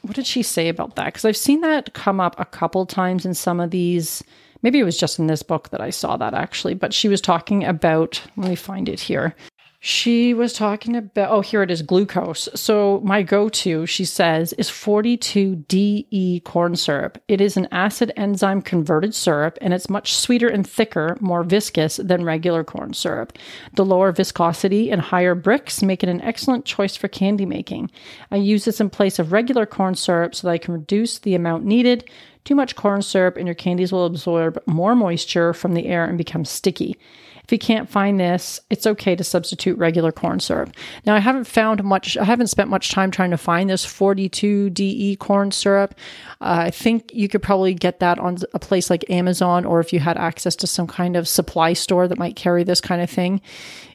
what 0.01 0.15
did 0.15 0.27
she 0.27 0.43
say 0.43 0.69
about 0.69 0.95
that? 0.95 1.05
Because 1.05 1.25
I've 1.25 1.37
seen 1.37 1.61
that 1.61 1.93
come 1.93 2.19
up 2.19 2.39
a 2.39 2.45
couple 2.45 2.85
times 2.85 3.25
in 3.25 3.33
some 3.33 3.59
of 3.59 3.71
these. 3.71 4.23
Maybe 4.61 4.79
it 4.79 4.83
was 4.83 4.97
just 4.97 5.19
in 5.19 5.27
this 5.27 5.43
book 5.43 5.69
that 5.69 5.81
I 5.81 5.89
saw 5.89 6.17
that 6.17 6.33
actually, 6.33 6.73
but 6.73 6.93
she 6.93 7.07
was 7.07 7.21
talking 7.21 7.63
about, 7.63 8.21
let 8.35 8.49
me 8.49 8.55
find 8.55 8.89
it 8.89 8.99
here. 8.99 9.35
She 9.79 10.33
was 10.33 10.53
talking 10.53 10.95
about, 10.95 11.29
oh, 11.29 11.41
here 11.41 11.61
it 11.61 11.69
is 11.69 11.83
glucose. 11.83 12.49
So, 12.55 12.99
my 13.03 13.21
go 13.21 13.47
to, 13.47 13.85
she 13.85 14.05
says, 14.05 14.51
is 14.53 14.71
42DE 14.71 16.43
corn 16.43 16.75
syrup. 16.75 17.19
It 17.27 17.39
is 17.41 17.57
an 17.57 17.67
acid 17.71 18.11
enzyme 18.17 18.63
converted 18.63 19.13
syrup 19.13 19.55
and 19.61 19.75
it's 19.75 19.87
much 19.87 20.15
sweeter 20.15 20.47
and 20.47 20.67
thicker, 20.67 21.15
more 21.19 21.43
viscous 21.43 21.97
than 21.97 22.25
regular 22.25 22.63
corn 22.63 22.95
syrup. 22.95 23.37
The 23.75 23.85
lower 23.85 24.11
viscosity 24.11 24.89
and 24.89 24.99
higher 24.99 25.35
Brix 25.35 25.83
make 25.83 26.01
it 26.01 26.09
an 26.09 26.21
excellent 26.21 26.65
choice 26.65 26.95
for 26.95 27.07
candy 27.07 27.45
making. 27.45 27.91
I 28.31 28.37
use 28.37 28.65
this 28.65 28.81
in 28.81 28.89
place 28.89 29.19
of 29.19 29.31
regular 29.31 29.67
corn 29.67 29.93
syrup 29.93 30.33
so 30.33 30.47
that 30.47 30.53
I 30.53 30.57
can 30.57 30.73
reduce 30.73 31.19
the 31.19 31.35
amount 31.35 31.65
needed. 31.65 32.09
Too 32.45 32.55
much 32.55 32.75
corn 32.75 33.03
syrup 33.03 33.37
and 33.37 33.45
your 33.45 33.53
candies 33.53 33.91
will 33.91 34.05
absorb 34.05 34.57
more 34.65 34.95
moisture 34.95 35.53
from 35.53 35.75
the 35.75 35.85
air 35.85 36.03
and 36.03 36.17
become 36.17 36.45
sticky. 36.45 36.97
If 37.47 37.53
you 37.53 37.59
can't 37.59 37.89
find 37.89 38.19
this, 38.19 38.59
it's 38.69 38.85
okay 38.85 39.15
to 39.15 39.23
substitute 39.23 39.77
regular 39.77 40.11
corn 40.11 40.41
syrup. 40.41 40.71
Now, 41.05 41.15
I 41.15 41.19
haven't 41.19 41.45
found 41.45 41.81
much, 41.81 42.17
I 42.17 42.25
haven't 42.25 42.47
spent 42.47 42.69
much 42.69 42.91
time 42.91 43.09
trying 43.09 43.31
to 43.31 43.37
find 43.37 43.69
this 43.69 43.85
42 43.85 44.71
DE 44.71 45.15
corn 45.15 45.51
syrup. 45.51 45.95
Uh, 46.41 46.65
I 46.65 46.71
think 46.71 47.09
you 47.13 47.29
could 47.29 47.41
probably 47.41 47.73
get 47.73 48.01
that 48.01 48.19
on 48.19 48.35
a 48.53 48.59
place 48.59 48.89
like 48.89 49.09
Amazon 49.09 49.63
or 49.63 49.79
if 49.79 49.93
you 49.93 50.01
had 50.01 50.17
access 50.17 50.57
to 50.57 50.67
some 50.67 50.87
kind 50.87 51.15
of 51.15 51.25
supply 51.25 51.71
store 51.71 52.09
that 52.09 52.17
might 52.17 52.35
carry 52.35 52.65
this 52.65 52.81
kind 52.81 53.01
of 53.01 53.09
thing. 53.09 53.39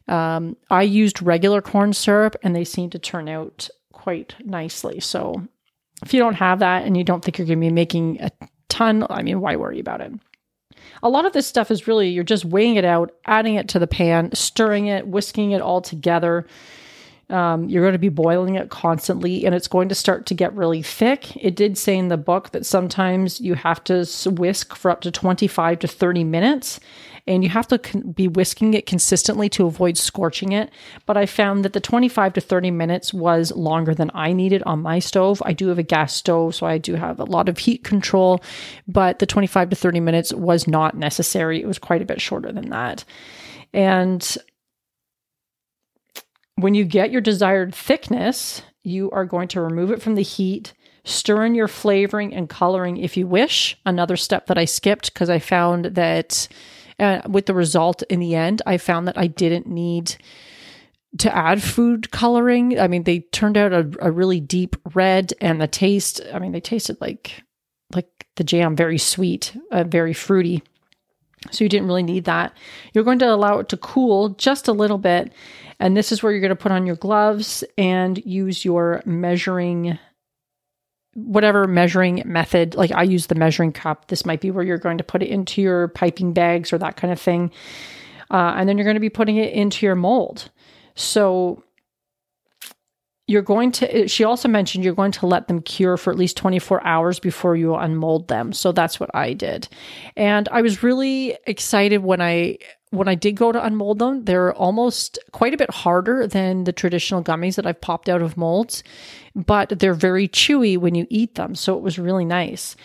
Um, 0.09 0.57
I 0.71 0.81
used 0.83 1.21
regular 1.21 1.61
corn 1.61 1.93
syrup 1.93 2.37
and 2.43 2.57
they 2.57 2.65
seem 2.65 2.89
to 2.89 2.99
turn 2.99 3.29
out 3.29 3.69
quite 3.93 4.35
nicely. 4.43 4.99
So 4.99 5.47
if 6.03 6.15
you 6.15 6.21
don't 6.21 6.37
have 6.37 6.61
that 6.61 6.85
and 6.85 6.97
you 6.97 7.05
don't 7.05 7.23
think 7.23 7.37
you're 7.37 7.47
going 7.47 7.61
to 7.61 7.67
be 7.67 7.71
making 7.71 8.19
a 8.23 8.31
ton, 8.71 9.07
I 9.11 9.21
mean, 9.21 9.43
why 9.43 9.57
worry 9.57 9.79
about 9.79 10.01
it? 10.01 10.13
A 11.03 11.09
lot 11.09 11.25
of 11.25 11.33
this 11.33 11.47
stuff 11.47 11.71
is 11.71 11.87
really 11.87 12.09
you're 12.11 12.25
just 12.25 12.45
weighing 12.45 12.77
it 12.77 12.85
out, 12.85 13.13
adding 13.25 13.57
it 13.57 13.69
to 13.71 13.79
the 13.79 13.87
pan, 13.87 14.33
stirring 14.35 14.87
it, 14.87 15.07
whisking 15.07 15.51
it 15.51 15.61
all 15.61 15.81
together. 15.81 16.47
Um, 17.29 17.69
you're 17.69 17.83
going 17.83 17.93
to 17.93 17.99
be 17.99 18.11
boiling 18.11 18.57
it 18.57 18.69
constantly 18.69 19.47
and 19.47 19.55
it's 19.55 19.69
going 19.69 19.89
to 19.89 19.95
start 19.95 20.27
to 20.27 20.35
get 20.35 20.55
really 20.55 20.83
thick. 20.83 21.35
It 21.37 21.57
did 21.57 21.79
say 21.79 21.97
in 21.97 22.09
the 22.09 22.19
book 22.19 22.51
that 22.51 22.67
sometimes 22.67 23.41
you 23.41 23.55
have 23.55 23.83
to 23.85 24.07
whisk 24.27 24.77
for 24.77 24.91
up 24.91 25.01
to 25.01 25.11
25 25.11 25.79
to 25.79 25.89
30 25.89 26.25
minutes 26.25 26.79
and 27.27 27.45
you 27.45 27.51
have 27.51 27.69
to 27.69 27.79
con- 27.79 28.13
be 28.13 28.27
whisking 28.27 28.75
it 28.75 28.87
consistently 28.87 29.49
to 29.51 29.67
avoid 29.67 29.97
scorching 29.97 30.53
it. 30.53 30.71
But 31.07 31.17
I 31.17 31.27
found 31.27 31.65
that 31.65 31.73
the 31.73 31.81
25 31.81 32.33
to 32.35 32.41
30 32.41 32.71
minutes 32.71 33.15
was 33.15 33.53
longer 33.53 33.95
than 33.95 34.11
I 34.15 34.33
needed 34.33 34.63
on 34.65 34.83
my 34.83 34.99
stove. 34.99 35.43
I 35.45 35.53
do 35.53 35.69
have 35.69 35.79
a 35.79 35.85
gas 35.85 36.15
stove, 36.15 36.55
so 36.55 36.67
I 36.67 36.79
do 36.79 36.95
have 36.97 37.21
a 37.21 37.25
lot 37.25 37.49
of 37.49 37.59
heat 37.59 37.85
control, 37.85 38.43
but 38.89 39.19
the 39.19 39.27
25 39.27 39.71
to 39.71 39.77
30 39.77 40.01
minutes 40.01 40.33
was 40.33 40.67
not 40.67 40.97
necessary. 40.97 41.63
It 41.63 41.67
was 41.67 41.79
quite 41.79 42.03
a 42.03 42.07
bit 42.07 42.21
shorter 42.21 42.51
than 42.51 42.71
that. 42.71 43.05
And 43.73 44.37
when 46.57 46.75
you 46.75 46.85
get 46.85 47.11
your 47.11 47.21
desired 47.21 47.75
thickness, 47.75 48.63
you 48.83 49.11
are 49.11 49.25
going 49.25 49.49
to 49.49 49.61
remove 49.61 49.91
it 49.91 50.03
from 50.03 50.17
the 50.17 50.23
heat, 50.23 50.73
stir 51.05 51.45
in 51.45 51.55
your 51.55 51.69
flavoring 51.69 52.35
and 52.35 52.49
coloring 52.49 52.97
if 52.97 53.17
you 53.17 53.27
wish. 53.27 53.79
Another 53.87 54.17
step 54.17 54.47
that 54.47 54.59
I 54.59 54.65
skipped 54.65 55.13
because 55.13 55.31
I 55.31 55.39
found 55.39 55.87
that 55.87 56.49
uh, 57.03 57.23
with 57.29 57.47
the 57.47 57.55
result 57.55 58.03
in 58.05 58.21
the 58.21 58.35
end, 58.35 58.63
I 58.65 58.79
found 58.79 59.09
that 59.09 59.19
I 59.19 59.27
didn't 59.27 59.67
need 59.67 60.17
to 61.19 61.37
add 61.37 61.63
food 61.63 62.11
coloring. 62.11 62.79
I 62.79 62.89
mean, 62.89 63.03
they 63.03 63.21
turned 63.21 63.57
out 63.57 63.73
a, 63.73 63.91
a 64.01 64.11
really 64.11 64.41
deep 64.41 64.77
red, 64.95 65.35
and 65.41 65.61
the 65.61 65.67
taste. 65.67 66.21
I 66.33 66.39
mean, 66.39 66.53
they 66.53 66.61
tasted 66.61 67.01
like 67.01 67.43
like 67.95 68.27
the 68.37 68.45
jam, 68.45 68.77
very 68.77 68.99
sweet, 68.99 69.57
uh, 69.71 69.85
very 69.85 70.15
fruity. 70.15 70.63
So 71.51 71.65
you 71.65 71.69
didn't 71.69 71.89
really 71.89 72.05
need 72.05 72.25
that. 72.25 72.57
You're 72.95 73.05
going 73.05 73.19
to 73.19 73.35
allow 73.35 73.59
it 73.59 73.69
to 73.71 73.77
cool 73.77 74.31
just 74.31 74.69
a 74.69 74.73
little 74.73 74.99
bit. 74.99 75.33
And 75.81 75.97
this 75.97 76.13
is 76.13 76.23
where 76.23 76.31
you're 76.31 76.41
going 76.41 76.51
to 76.51 76.57
put 76.57 76.73
on 76.73 76.87
your 76.87 76.97
gloves 76.97 77.65
and 77.77 78.25
use 78.25 78.65
your 78.65 79.03
measuring 79.05 79.99
whatever 81.15 81.67
measuring 81.67 82.23
method, 82.25 82.75
like 82.75 82.91
I 82.93 83.03
use 83.03 83.27
the 83.27 83.35
measuring 83.35 83.73
cup. 83.73 84.09
This 84.09 84.25
might 84.25 84.41
be 84.41 84.51
where 84.51 84.65
you're 84.65 84.79
going 84.79 84.99
to 84.99 85.05
put 85.05 85.23
it 85.23 85.29
into 85.29 85.61
your 85.61 85.89
piping 85.89 86.33
bags 86.33 86.73
or 86.73 86.79
that 86.79 86.97
kind 86.97 87.13
of 87.13 87.21
thing. 87.21 87.51
Uh, 88.31 88.55
and 88.57 88.69
then 88.69 88.79
you're 88.79 88.85
going 88.85 88.97
to 88.97 89.01
be 89.01 89.11
putting 89.11 89.37
it 89.37 89.53
into 89.53 89.85
your 89.85 89.95
mold. 89.95 90.51
So 90.95 91.63
you're 93.27 93.43
going 93.43 93.73
to, 93.73 94.05
uh, 94.05 94.07
she 94.07 94.25
also 94.25 94.49
mentioned 94.49 94.85
you're 94.85 94.95
going 94.95 95.13
to 95.13 95.27
let 95.27 95.49
them 95.49 95.63
cure 95.63 95.97
for 95.97 96.11
at 96.11 96.19
least 96.19 96.37
24 96.37 96.85
hours 96.85 97.21
before 97.21 97.57
you 97.57 97.75
unmold 97.75 98.29
them. 98.29 98.53
So 98.53 98.73
that's 98.73 98.99
what 98.99 99.15
I 99.15 99.33
did. 99.33 99.69
And 100.17 100.49
I 100.51 100.63
was 100.63 100.83
really 100.83 101.37
excited 101.47 101.99
when 101.99 102.21
I 102.21 102.59
when 102.91 103.09
I 103.09 103.15
did 103.15 103.37
go 103.37 103.53
to 103.53 103.65
unmold 103.65 104.01
them, 104.01 104.27
they're 104.27 104.53
almost 104.53 105.19
quite 105.33 105.55
a 105.55 105.57
bit 105.57 105.71
harder 105.71 106.27
than 106.27 106.65
the 106.65 106.75
traditional 106.75 107.25
gummies 107.25 107.57
that 107.57 107.67
I've 107.67 107.81
popped 107.81 108.11
out 108.11 108.21
of 108.21 108.37
molds, 108.37 108.85
but 109.35 109.71
they're 109.79 109.95
very 109.95 110.29
chewy 110.29 110.77
when 110.77 110.95
you 110.95 111.07
eat 111.09 111.37
them. 111.37 111.55
So 111.55 111.75
it 111.75 111.83
was 111.83 111.99
really 111.99 112.27
nice. 112.27 112.77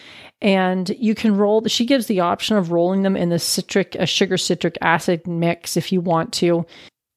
And 0.41 0.89
you 0.97 1.13
can 1.13 1.35
roll, 1.35 1.65
she 1.67 1.85
gives 1.85 2.07
the 2.07 2.21
option 2.21 2.55
of 2.55 2.71
rolling 2.71 3.01
them 3.01 3.17
in 3.17 3.27
the 3.27 3.37
citric, 3.37 3.95
a 3.95 4.05
sugar 4.05 4.37
citric 4.37 4.77
acid 4.79 5.27
mix 5.27 5.75
if 5.75 5.91
you 5.91 5.99
want 5.99 6.31
to. 6.35 6.65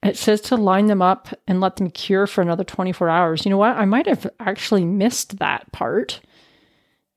It 0.03 0.17
says 0.17 0.41
to 0.43 0.57
line 0.57 0.87
them 0.87 1.03
up 1.03 1.29
and 1.47 1.61
let 1.61 1.77
them 1.77 1.91
cure 1.91 2.27
for 2.27 2.41
another 2.41 2.65
24 2.65 3.09
hours. 3.09 3.45
You 3.45 3.51
know 3.51 3.59
what? 3.59 3.77
I 3.77 3.85
might 3.85 4.07
have 4.07 4.27
actually 4.41 4.85
missed 4.85 5.39
that 5.39 5.71
part 5.73 6.21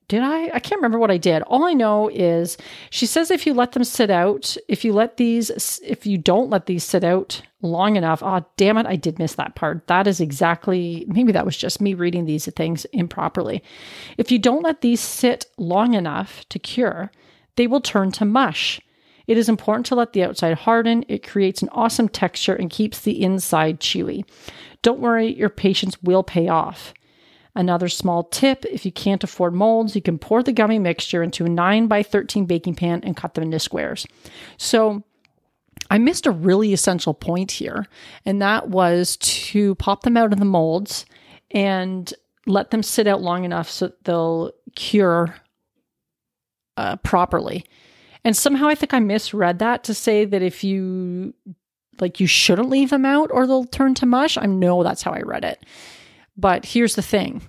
did 0.08 0.22
I? 0.22 0.50
I 0.52 0.60
can't 0.60 0.78
remember 0.78 0.98
what 0.98 1.10
I 1.10 1.16
did. 1.16 1.42
All 1.42 1.64
I 1.64 1.72
know 1.72 2.08
is 2.08 2.58
she 2.90 3.06
says 3.06 3.30
if 3.30 3.46
you 3.46 3.54
let 3.54 3.72
them 3.72 3.84
sit 3.84 4.10
out, 4.10 4.56
if 4.68 4.84
you 4.84 4.92
let 4.92 5.16
these, 5.16 5.80
if 5.82 6.04
you 6.04 6.18
don't 6.18 6.50
let 6.50 6.66
these 6.66 6.84
sit 6.84 7.04
out 7.04 7.40
long 7.62 7.96
enough, 7.96 8.22
oh, 8.22 8.44
damn 8.58 8.76
it, 8.76 8.86
I 8.86 8.96
did 8.96 9.18
miss 9.18 9.34
that 9.36 9.54
part. 9.54 9.86
That 9.86 10.06
is 10.06 10.20
exactly, 10.20 11.06
maybe 11.08 11.32
that 11.32 11.46
was 11.46 11.56
just 11.56 11.80
me 11.80 11.94
reading 11.94 12.26
these 12.26 12.44
things 12.52 12.84
improperly. 12.86 13.62
If 14.18 14.30
you 14.30 14.38
don't 14.38 14.62
let 14.62 14.82
these 14.82 15.00
sit 15.00 15.46
long 15.56 15.94
enough 15.94 16.46
to 16.50 16.58
cure, 16.58 17.10
they 17.56 17.66
will 17.66 17.80
turn 17.80 18.12
to 18.12 18.26
mush. 18.26 18.80
It 19.26 19.38
is 19.38 19.48
important 19.48 19.86
to 19.86 19.94
let 19.94 20.12
the 20.12 20.22
outside 20.22 20.58
harden. 20.58 21.04
It 21.08 21.26
creates 21.26 21.62
an 21.62 21.70
awesome 21.72 22.08
texture 22.08 22.54
and 22.54 22.70
keeps 22.70 23.00
the 23.00 23.22
inside 23.22 23.80
chewy. 23.80 24.24
Don't 24.82 25.00
worry, 25.00 25.34
your 25.34 25.48
patience 25.48 26.02
will 26.02 26.22
pay 26.22 26.48
off. 26.48 26.92
Another 27.56 27.88
small 27.88 28.24
tip 28.24 28.64
if 28.66 28.84
you 28.84 28.90
can't 28.92 29.22
afford 29.22 29.54
molds, 29.54 29.94
you 29.94 30.02
can 30.02 30.18
pour 30.18 30.42
the 30.42 30.52
gummy 30.52 30.78
mixture 30.78 31.22
into 31.22 31.44
a 31.44 31.48
9 31.48 31.86
by 31.86 32.02
13 32.02 32.46
baking 32.46 32.74
pan 32.74 33.00
and 33.04 33.16
cut 33.16 33.34
them 33.34 33.44
into 33.44 33.60
squares. 33.60 34.06
So, 34.56 35.04
I 35.90 35.98
missed 35.98 36.26
a 36.26 36.30
really 36.30 36.72
essential 36.72 37.14
point 37.14 37.52
here, 37.52 37.86
and 38.24 38.40
that 38.40 38.68
was 38.70 39.16
to 39.18 39.74
pop 39.76 40.02
them 40.02 40.16
out 40.16 40.32
of 40.32 40.38
the 40.38 40.44
molds 40.44 41.04
and 41.50 42.12
let 42.46 42.70
them 42.70 42.82
sit 42.82 43.06
out 43.06 43.22
long 43.22 43.44
enough 43.44 43.70
so 43.70 43.92
they'll 44.04 44.52
cure 44.74 45.36
uh, 46.76 46.96
properly. 46.96 47.64
And 48.24 48.36
somehow 48.36 48.68
I 48.68 48.74
think 48.74 48.94
I 48.94 49.00
misread 49.00 49.58
that 49.58 49.84
to 49.84 49.94
say 49.94 50.24
that 50.24 50.42
if 50.42 50.64
you 50.64 51.34
like 52.00 52.20
you 52.20 52.26
shouldn't 52.26 52.70
leave 52.70 52.90
them 52.90 53.04
out 53.04 53.30
or 53.32 53.46
they'll 53.46 53.64
turn 53.64 53.94
to 53.94 54.06
mush. 54.06 54.36
I 54.36 54.46
know 54.46 54.82
that's 54.82 55.02
how 55.02 55.12
I 55.12 55.20
read 55.20 55.44
it. 55.44 55.64
But 56.36 56.66
here's 56.66 56.94
the 56.94 57.02
thing 57.02 57.42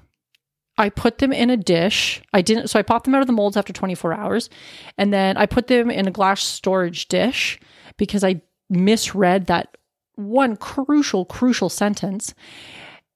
I 0.78 0.90
put 0.90 1.20
them 1.20 1.32
in 1.32 1.50
a 1.50 1.58
dish. 1.58 2.22
I 2.34 2.42
didn't, 2.42 2.68
so 2.70 2.78
I 2.78 2.84
popped 2.84 3.06
them 3.06 3.16
out 3.16 3.22
of 3.22 3.28
the 3.28 3.34
molds 3.34 3.58
after 3.58 3.74
24 3.74 4.14
hours. 4.14 4.50
And 4.98 5.14
then 5.14 5.38
I 5.38 5.46
put 5.46 5.68
them 5.68 5.90
in 5.90 6.08
a 6.08 6.12
glass 6.12 6.44
storage 6.44 7.08
dish 7.08 7.60
because 7.98 8.24
I 8.24 8.42
misread 8.70 9.48
that 9.48 9.78
one 10.16 10.56
crucial, 10.56 11.26
crucial 11.26 11.70
sentence. 11.70 12.34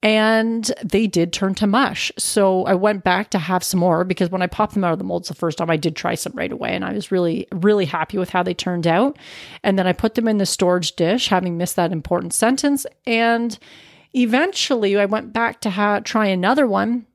And 0.02 0.72
they 0.82 1.06
did 1.06 1.32
turn 1.32 1.54
to 1.56 1.66
mush. 1.66 2.10
So 2.16 2.64
I 2.64 2.74
went 2.74 3.04
back 3.04 3.30
to 3.30 3.38
have 3.38 3.62
some 3.62 3.80
more 3.80 4.02
because 4.02 4.30
when 4.30 4.40
I 4.40 4.46
popped 4.46 4.72
them 4.72 4.82
out 4.82 4.94
of 4.94 4.98
the 4.98 5.04
molds 5.04 5.28
the 5.28 5.34
first 5.34 5.58
time, 5.58 5.70
I 5.70 5.76
did 5.76 5.94
try 5.94 6.14
some 6.14 6.32
right 6.34 6.50
away. 6.50 6.70
And 6.74 6.84
I 6.84 6.92
was 6.92 7.12
really, 7.12 7.46
really 7.52 7.84
happy 7.84 8.16
with 8.16 8.30
how 8.30 8.42
they 8.42 8.54
turned 8.54 8.86
out. 8.86 9.18
And 9.62 9.78
then 9.78 9.86
I 9.86 9.92
put 9.92 10.14
them 10.14 10.26
in 10.26 10.38
the 10.38 10.46
storage 10.46 10.96
dish, 10.96 11.28
having 11.28 11.58
missed 11.58 11.76
that 11.76 11.92
important 11.92 12.32
sentence. 12.32 12.86
And 13.06 13.58
eventually 14.14 14.96
I 14.98 15.04
went 15.04 15.34
back 15.34 15.60
to 15.62 15.70
ha- 15.70 16.00
try 16.00 16.26
another 16.26 16.66
one 16.66 17.06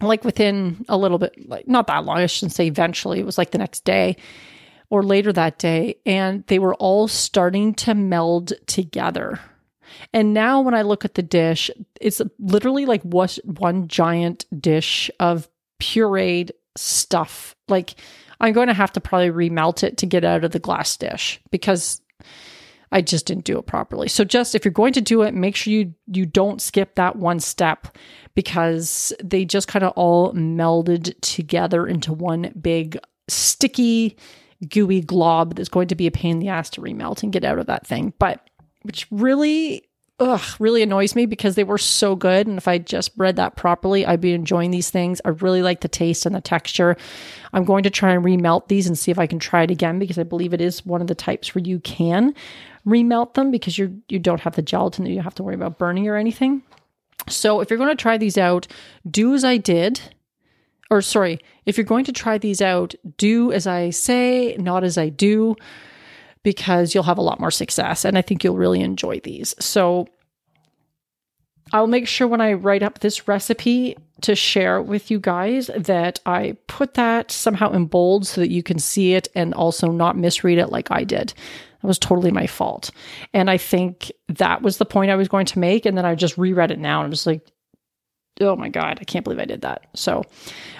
like 0.00 0.24
within 0.24 0.84
a 0.88 0.96
little 0.96 1.18
bit, 1.18 1.48
like 1.48 1.66
not 1.66 1.86
that 1.88 2.04
long, 2.04 2.18
I 2.18 2.26
shouldn't 2.26 2.52
say 2.52 2.66
eventually, 2.66 3.18
it 3.20 3.26
was 3.26 3.38
like 3.38 3.50
the 3.50 3.58
next 3.58 3.84
day 3.84 4.16
or 4.90 5.02
later 5.02 5.32
that 5.32 5.58
day, 5.58 5.96
and 6.06 6.44
they 6.46 6.58
were 6.58 6.74
all 6.76 7.08
starting 7.08 7.74
to 7.74 7.94
meld 7.94 8.52
together. 8.66 9.38
And 10.12 10.34
now 10.34 10.60
when 10.60 10.74
I 10.74 10.82
look 10.82 11.04
at 11.04 11.14
the 11.14 11.22
dish, 11.22 11.70
it's 12.00 12.20
literally 12.38 12.86
like 12.86 13.02
what 13.02 13.38
one 13.44 13.88
giant 13.88 14.46
dish 14.60 15.10
of 15.20 15.48
pureed 15.80 16.50
stuff. 16.76 17.54
Like 17.68 17.94
I'm 18.40 18.52
going 18.52 18.68
to 18.68 18.74
have 18.74 18.92
to 18.92 19.00
probably 19.00 19.30
remelt 19.30 19.82
it 19.82 19.96
to 19.98 20.06
get 20.06 20.24
out 20.24 20.44
of 20.44 20.52
the 20.52 20.58
glass 20.58 20.96
dish 20.96 21.40
because 21.50 22.00
I 22.90 23.02
just 23.02 23.26
didn't 23.26 23.44
do 23.44 23.58
it 23.58 23.66
properly. 23.66 24.08
So 24.08 24.24
just 24.24 24.54
if 24.54 24.64
you're 24.64 24.72
going 24.72 24.94
to 24.94 25.00
do 25.00 25.22
it, 25.22 25.34
make 25.34 25.56
sure 25.56 25.72
you 25.72 25.94
you 26.06 26.24
don't 26.24 26.62
skip 26.62 26.94
that 26.94 27.16
one 27.16 27.40
step 27.40 27.96
because 28.34 29.12
they 29.22 29.44
just 29.44 29.68
kind 29.68 29.84
of 29.84 29.92
all 29.96 30.32
melded 30.32 31.20
together 31.20 31.86
into 31.86 32.12
one 32.12 32.52
big 32.60 32.98
sticky 33.28 34.16
gooey 34.68 35.00
glob 35.00 35.54
that's 35.54 35.68
going 35.68 35.88
to 35.88 35.94
be 35.94 36.06
a 36.06 36.10
pain 36.10 36.32
in 36.32 36.38
the 36.38 36.48
ass 36.48 36.70
to 36.70 36.80
remelt 36.80 37.22
and 37.22 37.32
get 37.32 37.44
out 37.44 37.58
of 37.58 37.66
that 37.66 37.86
thing. 37.86 38.12
But 38.18 38.48
which 38.82 39.06
really 39.10 39.87
ugh, 40.20 40.42
really 40.58 40.82
annoys 40.82 41.14
me 41.14 41.26
because 41.26 41.54
they 41.54 41.64
were 41.64 41.78
so 41.78 42.16
good. 42.16 42.46
And 42.46 42.58
if 42.58 42.66
I 42.66 42.78
just 42.78 43.12
read 43.16 43.36
that 43.36 43.56
properly, 43.56 44.04
I'd 44.04 44.20
be 44.20 44.32
enjoying 44.32 44.70
these 44.70 44.90
things. 44.90 45.20
I 45.24 45.30
really 45.30 45.62
like 45.62 45.80
the 45.80 45.88
taste 45.88 46.26
and 46.26 46.34
the 46.34 46.40
texture. 46.40 46.96
I'm 47.52 47.64
going 47.64 47.84
to 47.84 47.90
try 47.90 48.12
and 48.12 48.24
remelt 48.24 48.68
these 48.68 48.86
and 48.86 48.98
see 48.98 49.10
if 49.10 49.18
I 49.18 49.26
can 49.26 49.38
try 49.38 49.62
it 49.62 49.70
again 49.70 49.98
because 49.98 50.18
I 50.18 50.24
believe 50.24 50.52
it 50.52 50.60
is 50.60 50.84
one 50.84 51.00
of 51.00 51.06
the 51.06 51.14
types 51.14 51.54
where 51.54 51.64
you 51.64 51.78
can 51.80 52.34
remelt 52.86 53.34
them 53.34 53.50
because 53.50 53.76
you 53.76 54.00
you 54.08 54.18
don't 54.18 54.40
have 54.40 54.56
the 54.56 54.62
gelatin 54.62 55.04
that 55.04 55.10
you 55.10 55.20
have 55.20 55.34
to 55.34 55.42
worry 55.42 55.54
about 55.54 55.78
burning 55.78 56.08
or 56.08 56.16
anything. 56.16 56.62
So 57.28 57.60
if 57.60 57.70
you're 57.70 57.78
going 57.78 57.90
to 57.90 58.02
try 58.02 58.16
these 58.16 58.38
out, 58.38 58.66
do 59.08 59.34
as 59.34 59.44
I 59.44 59.58
did. 59.58 60.00
Or 60.90 61.02
sorry, 61.02 61.38
if 61.66 61.76
you're 61.76 61.84
going 61.84 62.06
to 62.06 62.12
try 62.12 62.38
these 62.38 62.62
out, 62.62 62.94
do 63.18 63.52
as 63.52 63.66
I 63.66 63.90
say, 63.90 64.56
not 64.58 64.84
as 64.84 64.96
I 64.96 65.10
do, 65.10 65.54
because 66.42 66.94
you'll 66.94 67.04
have 67.04 67.18
a 67.18 67.22
lot 67.22 67.40
more 67.40 67.50
success 67.50 68.04
and 68.04 68.16
I 68.16 68.22
think 68.22 68.44
you'll 68.44 68.56
really 68.56 68.80
enjoy 68.80 69.20
these. 69.20 69.54
So 69.60 70.06
I'll 71.72 71.86
make 71.86 72.08
sure 72.08 72.26
when 72.26 72.40
I 72.40 72.54
write 72.54 72.82
up 72.82 73.00
this 73.00 73.28
recipe 73.28 73.96
to 74.22 74.34
share 74.34 74.82
with 74.82 75.10
you 75.10 75.20
guys 75.20 75.70
that 75.76 76.20
I 76.26 76.56
put 76.66 76.94
that 76.94 77.30
somehow 77.30 77.72
in 77.72 77.86
bold 77.86 78.26
so 78.26 78.40
that 78.40 78.50
you 78.50 78.62
can 78.62 78.78
see 78.78 79.14
it 79.14 79.28
and 79.34 79.54
also 79.54 79.90
not 79.90 80.16
misread 80.16 80.58
it 80.58 80.70
like 80.70 80.90
I 80.90 81.04
did. 81.04 81.34
That 81.82 81.86
was 81.86 81.98
totally 81.98 82.32
my 82.32 82.46
fault. 82.46 82.90
And 83.32 83.50
I 83.50 83.58
think 83.58 84.10
that 84.28 84.62
was 84.62 84.78
the 84.78 84.84
point 84.84 85.10
I 85.10 85.16
was 85.16 85.28
going 85.28 85.46
to 85.46 85.58
make. 85.58 85.86
And 85.86 85.96
then 85.96 86.04
I 86.04 86.14
just 86.14 86.38
reread 86.38 86.70
it 86.70 86.78
now 86.78 87.00
and 87.00 87.06
I'm 87.06 87.12
just 87.12 87.26
like, 87.26 87.46
oh 88.40 88.56
my 88.56 88.68
God, 88.68 88.98
I 89.00 89.04
can't 89.04 89.24
believe 89.24 89.40
I 89.40 89.44
did 89.44 89.62
that. 89.62 89.86
So, 89.94 90.24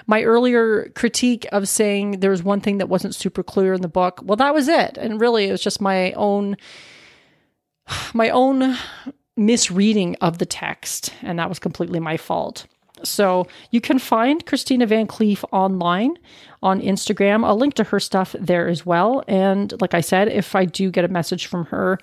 my 0.06 0.22
earlier 0.22 0.90
critique 0.94 1.46
of 1.52 1.68
saying 1.68 2.20
there 2.20 2.30
was 2.30 2.42
one 2.42 2.60
thing 2.60 2.78
that 2.78 2.88
wasn't 2.88 3.14
super 3.14 3.42
clear 3.42 3.74
in 3.74 3.82
the 3.82 3.88
book, 3.88 4.20
well, 4.22 4.36
that 4.36 4.54
was 4.54 4.68
it. 4.68 4.96
And 4.96 5.20
really, 5.20 5.48
it 5.48 5.52
was 5.52 5.62
just 5.62 5.80
my 5.80 6.12
own, 6.12 6.56
my 8.14 8.30
own 8.30 8.76
misreading 9.36 10.16
of 10.16 10.38
the 10.38 10.46
text. 10.46 11.14
And 11.22 11.38
that 11.38 11.48
was 11.48 11.58
completely 11.58 12.00
my 12.00 12.16
fault. 12.16 12.66
So 13.04 13.46
you 13.70 13.80
can 13.80 13.98
find 13.98 14.44
Christina 14.44 14.86
Van 14.86 15.06
Cleef 15.06 15.44
online 15.52 16.18
on 16.62 16.80
Instagram. 16.80 17.44
I'll 17.44 17.56
link 17.56 17.74
to 17.74 17.84
her 17.84 18.00
stuff 18.00 18.34
there 18.38 18.68
as 18.68 18.84
well. 18.84 19.22
And 19.28 19.80
like 19.80 19.94
I 19.94 20.00
said, 20.00 20.28
if 20.28 20.54
I 20.54 20.64
do 20.64 20.90
get 20.90 21.04
a 21.04 21.08
message 21.08 21.46
from 21.46 21.66
her, 21.66 21.98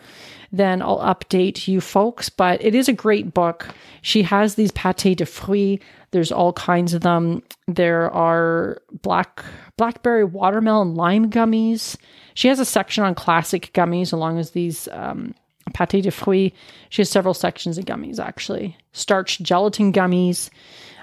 then 0.51 0.81
I'll 0.81 0.99
update 0.99 1.67
you 1.67 1.81
folks. 1.81 2.29
But 2.29 2.63
it 2.63 2.75
is 2.75 2.87
a 2.87 2.93
great 2.93 3.33
book. 3.33 3.67
She 4.01 4.23
has 4.23 4.55
these 4.55 4.71
pate 4.71 5.17
de 5.17 5.25
fruits. 5.25 5.83
There's 6.11 6.31
all 6.31 6.53
kinds 6.53 6.93
of 6.93 7.01
them. 7.01 7.43
There 7.67 8.09
are 8.11 8.81
black 9.01 9.43
blackberry 9.77 10.23
watermelon 10.23 10.95
lime 10.95 11.29
gummies. 11.29 11.97
She 12.33 12.47
has 12.47 12.59
a 12.59 12.65
section 12.65 13.03
on 13.03 13.15
classic 13.15 13.71
gummies, 13.73 14.13
along 14.13 14.37
with 14.37 14.53
these 14.53 14.87
um, 14.89 15.35
pate 15.73 16.03
de 16.03 16.11
fruits. 16.11 16.55
She 16.89 17.01
has 17.01 17.09
several 17.09 17.33
sections 17.33 17.77
of 17.77 17.85
gummies 17.85 18.19
actually. 18.19 18.77
Starch 18.93 19.39
gelatin 19.39 19.91
gummies. 19.91 20.49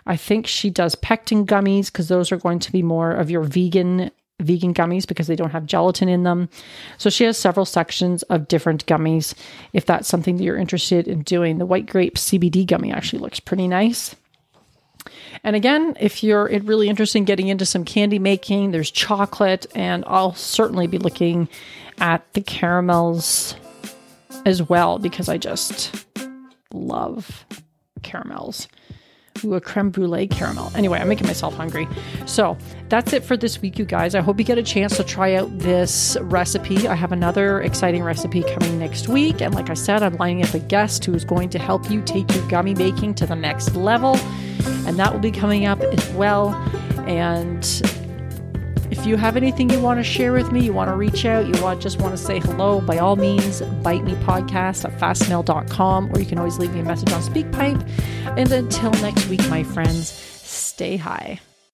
I 0.06 0.16
think 0.16 0.46
she 0.46 0.70
does 0.70 0.94
pectin 0.94 1.46
gummies 1.46 1.86
because 1.86 2.08
those 2.08 2.32
are 2.32 2.36
going 2.36 2.58
to 2.60 2.72
be 2.72 2.82
more 2.82 3.12
of 3.12 3.30
your 3.30 3.42
vegan 3.42 4.10
vegan 4.40 4.74
gummies 4.74 5.06
because 5.06 5.28
they 5.28 5.36
don't 5.36 5.50
have 5.50 5.66
gelatin 5.66 6.08
in 6.08 6.24
them. 6.24 6.48
So 6.98 7.10
she 7.10 7.24
has 7.24 7.38
several 7.38 7.64
sections 7.64 8.22
of 8.24 8.48
different 8.48 8.84
gummies 8.86 9.34
if 9.72 9.86
that's 9.86 10.08
something 10.08 10.36
that 10.36 10.42
you're 10.42 10.56
interested 10.56 11.06
in 11.06 11.22
doing. 11.22 11.58
The 11.58 11.66
white 11.66 11.86
grape 11.86 12.16
CBD 12.16 12.66
gummy 12.66 12.92
actually 12.92 13.20
looks 13.20 13.38
pretty 13.38 13.68
nice. 13.68 14.16
And 15.44 15.56
again, 15.56 15.96
if 15.98 16.22
you're 16.22 16.48
really 16.60 16.88
interested 16.88 17.18
in 17.18 17.24
getting 17.24 17.48
into 17.48 17.66
some 17.66 17.84
candy 17.84 18.18
making, 18.18 18.70
there's 18.70 18.90
chocolate, 18.90 19.66
and 19.74 20.04
I'll 20.06 20.34
certainly 20.34 20.86
be 20.86 20.98
looking 20.98 21.48
at 21.98 22.32
the 22.34 22.40
caramels 22.40 23.56
as 24.46 24.62
well 24.62 24.98
because 24.98 25.28
I 25.28 25.38
just 25.38 26.06
love 26.72 27.44
caramels. 28.02 28.68
A 29.44 29.60
creme 29.60 29.90
brulee 29.90 30.26
caramel. 30.26 30.70
Anyway, 30.74 30.98
I'm 30.98 31.08
making 31.08 31.26
myself 31.26 31.54
hungry. 31.54 31.88
So 32.26 32.56
that's 32.88 33.12
it 33.12 33.24
for 33.24 33.36
this 33.36 33.60
week, 33.60 33.78
you 33.78 33.84
guys. 33.84 34.14
I 34.14 34.20
hope 34.20 34.38
you 34.38 34.44
get 34.44 34.58
a 34.58 34.62
chance 34.62 34.96
to 34.96 35.04
try 35.04 35.34
out 35.34 35.58
this 35.58 36.16
recipe. 36.20 36.86
I 36.86 36.94
have 36.94 37.12
another 37.12 37.60
exciting 37.60 38.02
recipe 38.02 38.42
coming 38.42 38.78
next 38.78 39.08
week. 39.08 39.40
And 39.40 39.54
like 39.54 39.70
I 39.70 39.74
said, 39.74 40.02
I'm 40.02 40.14
lining 40.16 40.44
up 40.44 40.54
a 40.54 40.58
guest 40.58 41.04
who 41.04 41.14
is 41.14 41.24
going 41.24 41.48
to 41.50 41.58
help 41.58 41.90
you 41.90 42.02
take 42.02 42.32
your 42.34 42.46
gummy 42.48 42.74
baking 42.74 43.14
to 43.16 43.26
the 43.26 43.36
next 43.36 43.74
level. 43.74 44.16
And 44.86 44.98
that 44.98 45.12
will 45.12 45.20
be 45.20 45.32
coming 45.32 45.66
up 45.66 45.80
as 45.80 46.08
well. 46.10 46.50
And 47.06 47.64
if 48.92 49.06
you 49.06 49.16
have 49.16 49.38
anything 49.38 49.70
you 49.70 49.80
want 49.80 49.98
to 49.98 50.04
share 50.04 50.34
with 50.34 50.52
me, 50.52 50.60
you 50.60 50.72
want 50.72 50.90
to 50.90 50.96
reach 50.96 51.24
out, 51.24 51.46
you 51.46 51.62
want 51.62 51.80
just 51.80 51.98
want 51.98 52.14
to 52.14 52.22
say 52.22 52.38
hello, 52.38 52.78
by 52.78 52.98
all 52.98 53.16
means, 53.16 53.62
bite 53.82 54.04
me 54.04 54.12
podcast 54.16 54.84
at 54.84 55.00
fastmail.com, 55.00 56.12
or 56.12 56.20
you 56.20 56.26
can 56.26 56.38
always 56.38 56.58
leave 56.58 56.74
me 56.74 56.80
a 56.80 56.84
message 56.84 57.10
on 57.10 57.22
SpeakPipe. 57.22 57.82
And 58.36 58.52
until 58.52 58.90
next 58.92 59.26
week, 59.28 59.48
my 59.48 59.62
friends, 59.62 60.10
stay 60.10 60.98
high. 60.98 61.40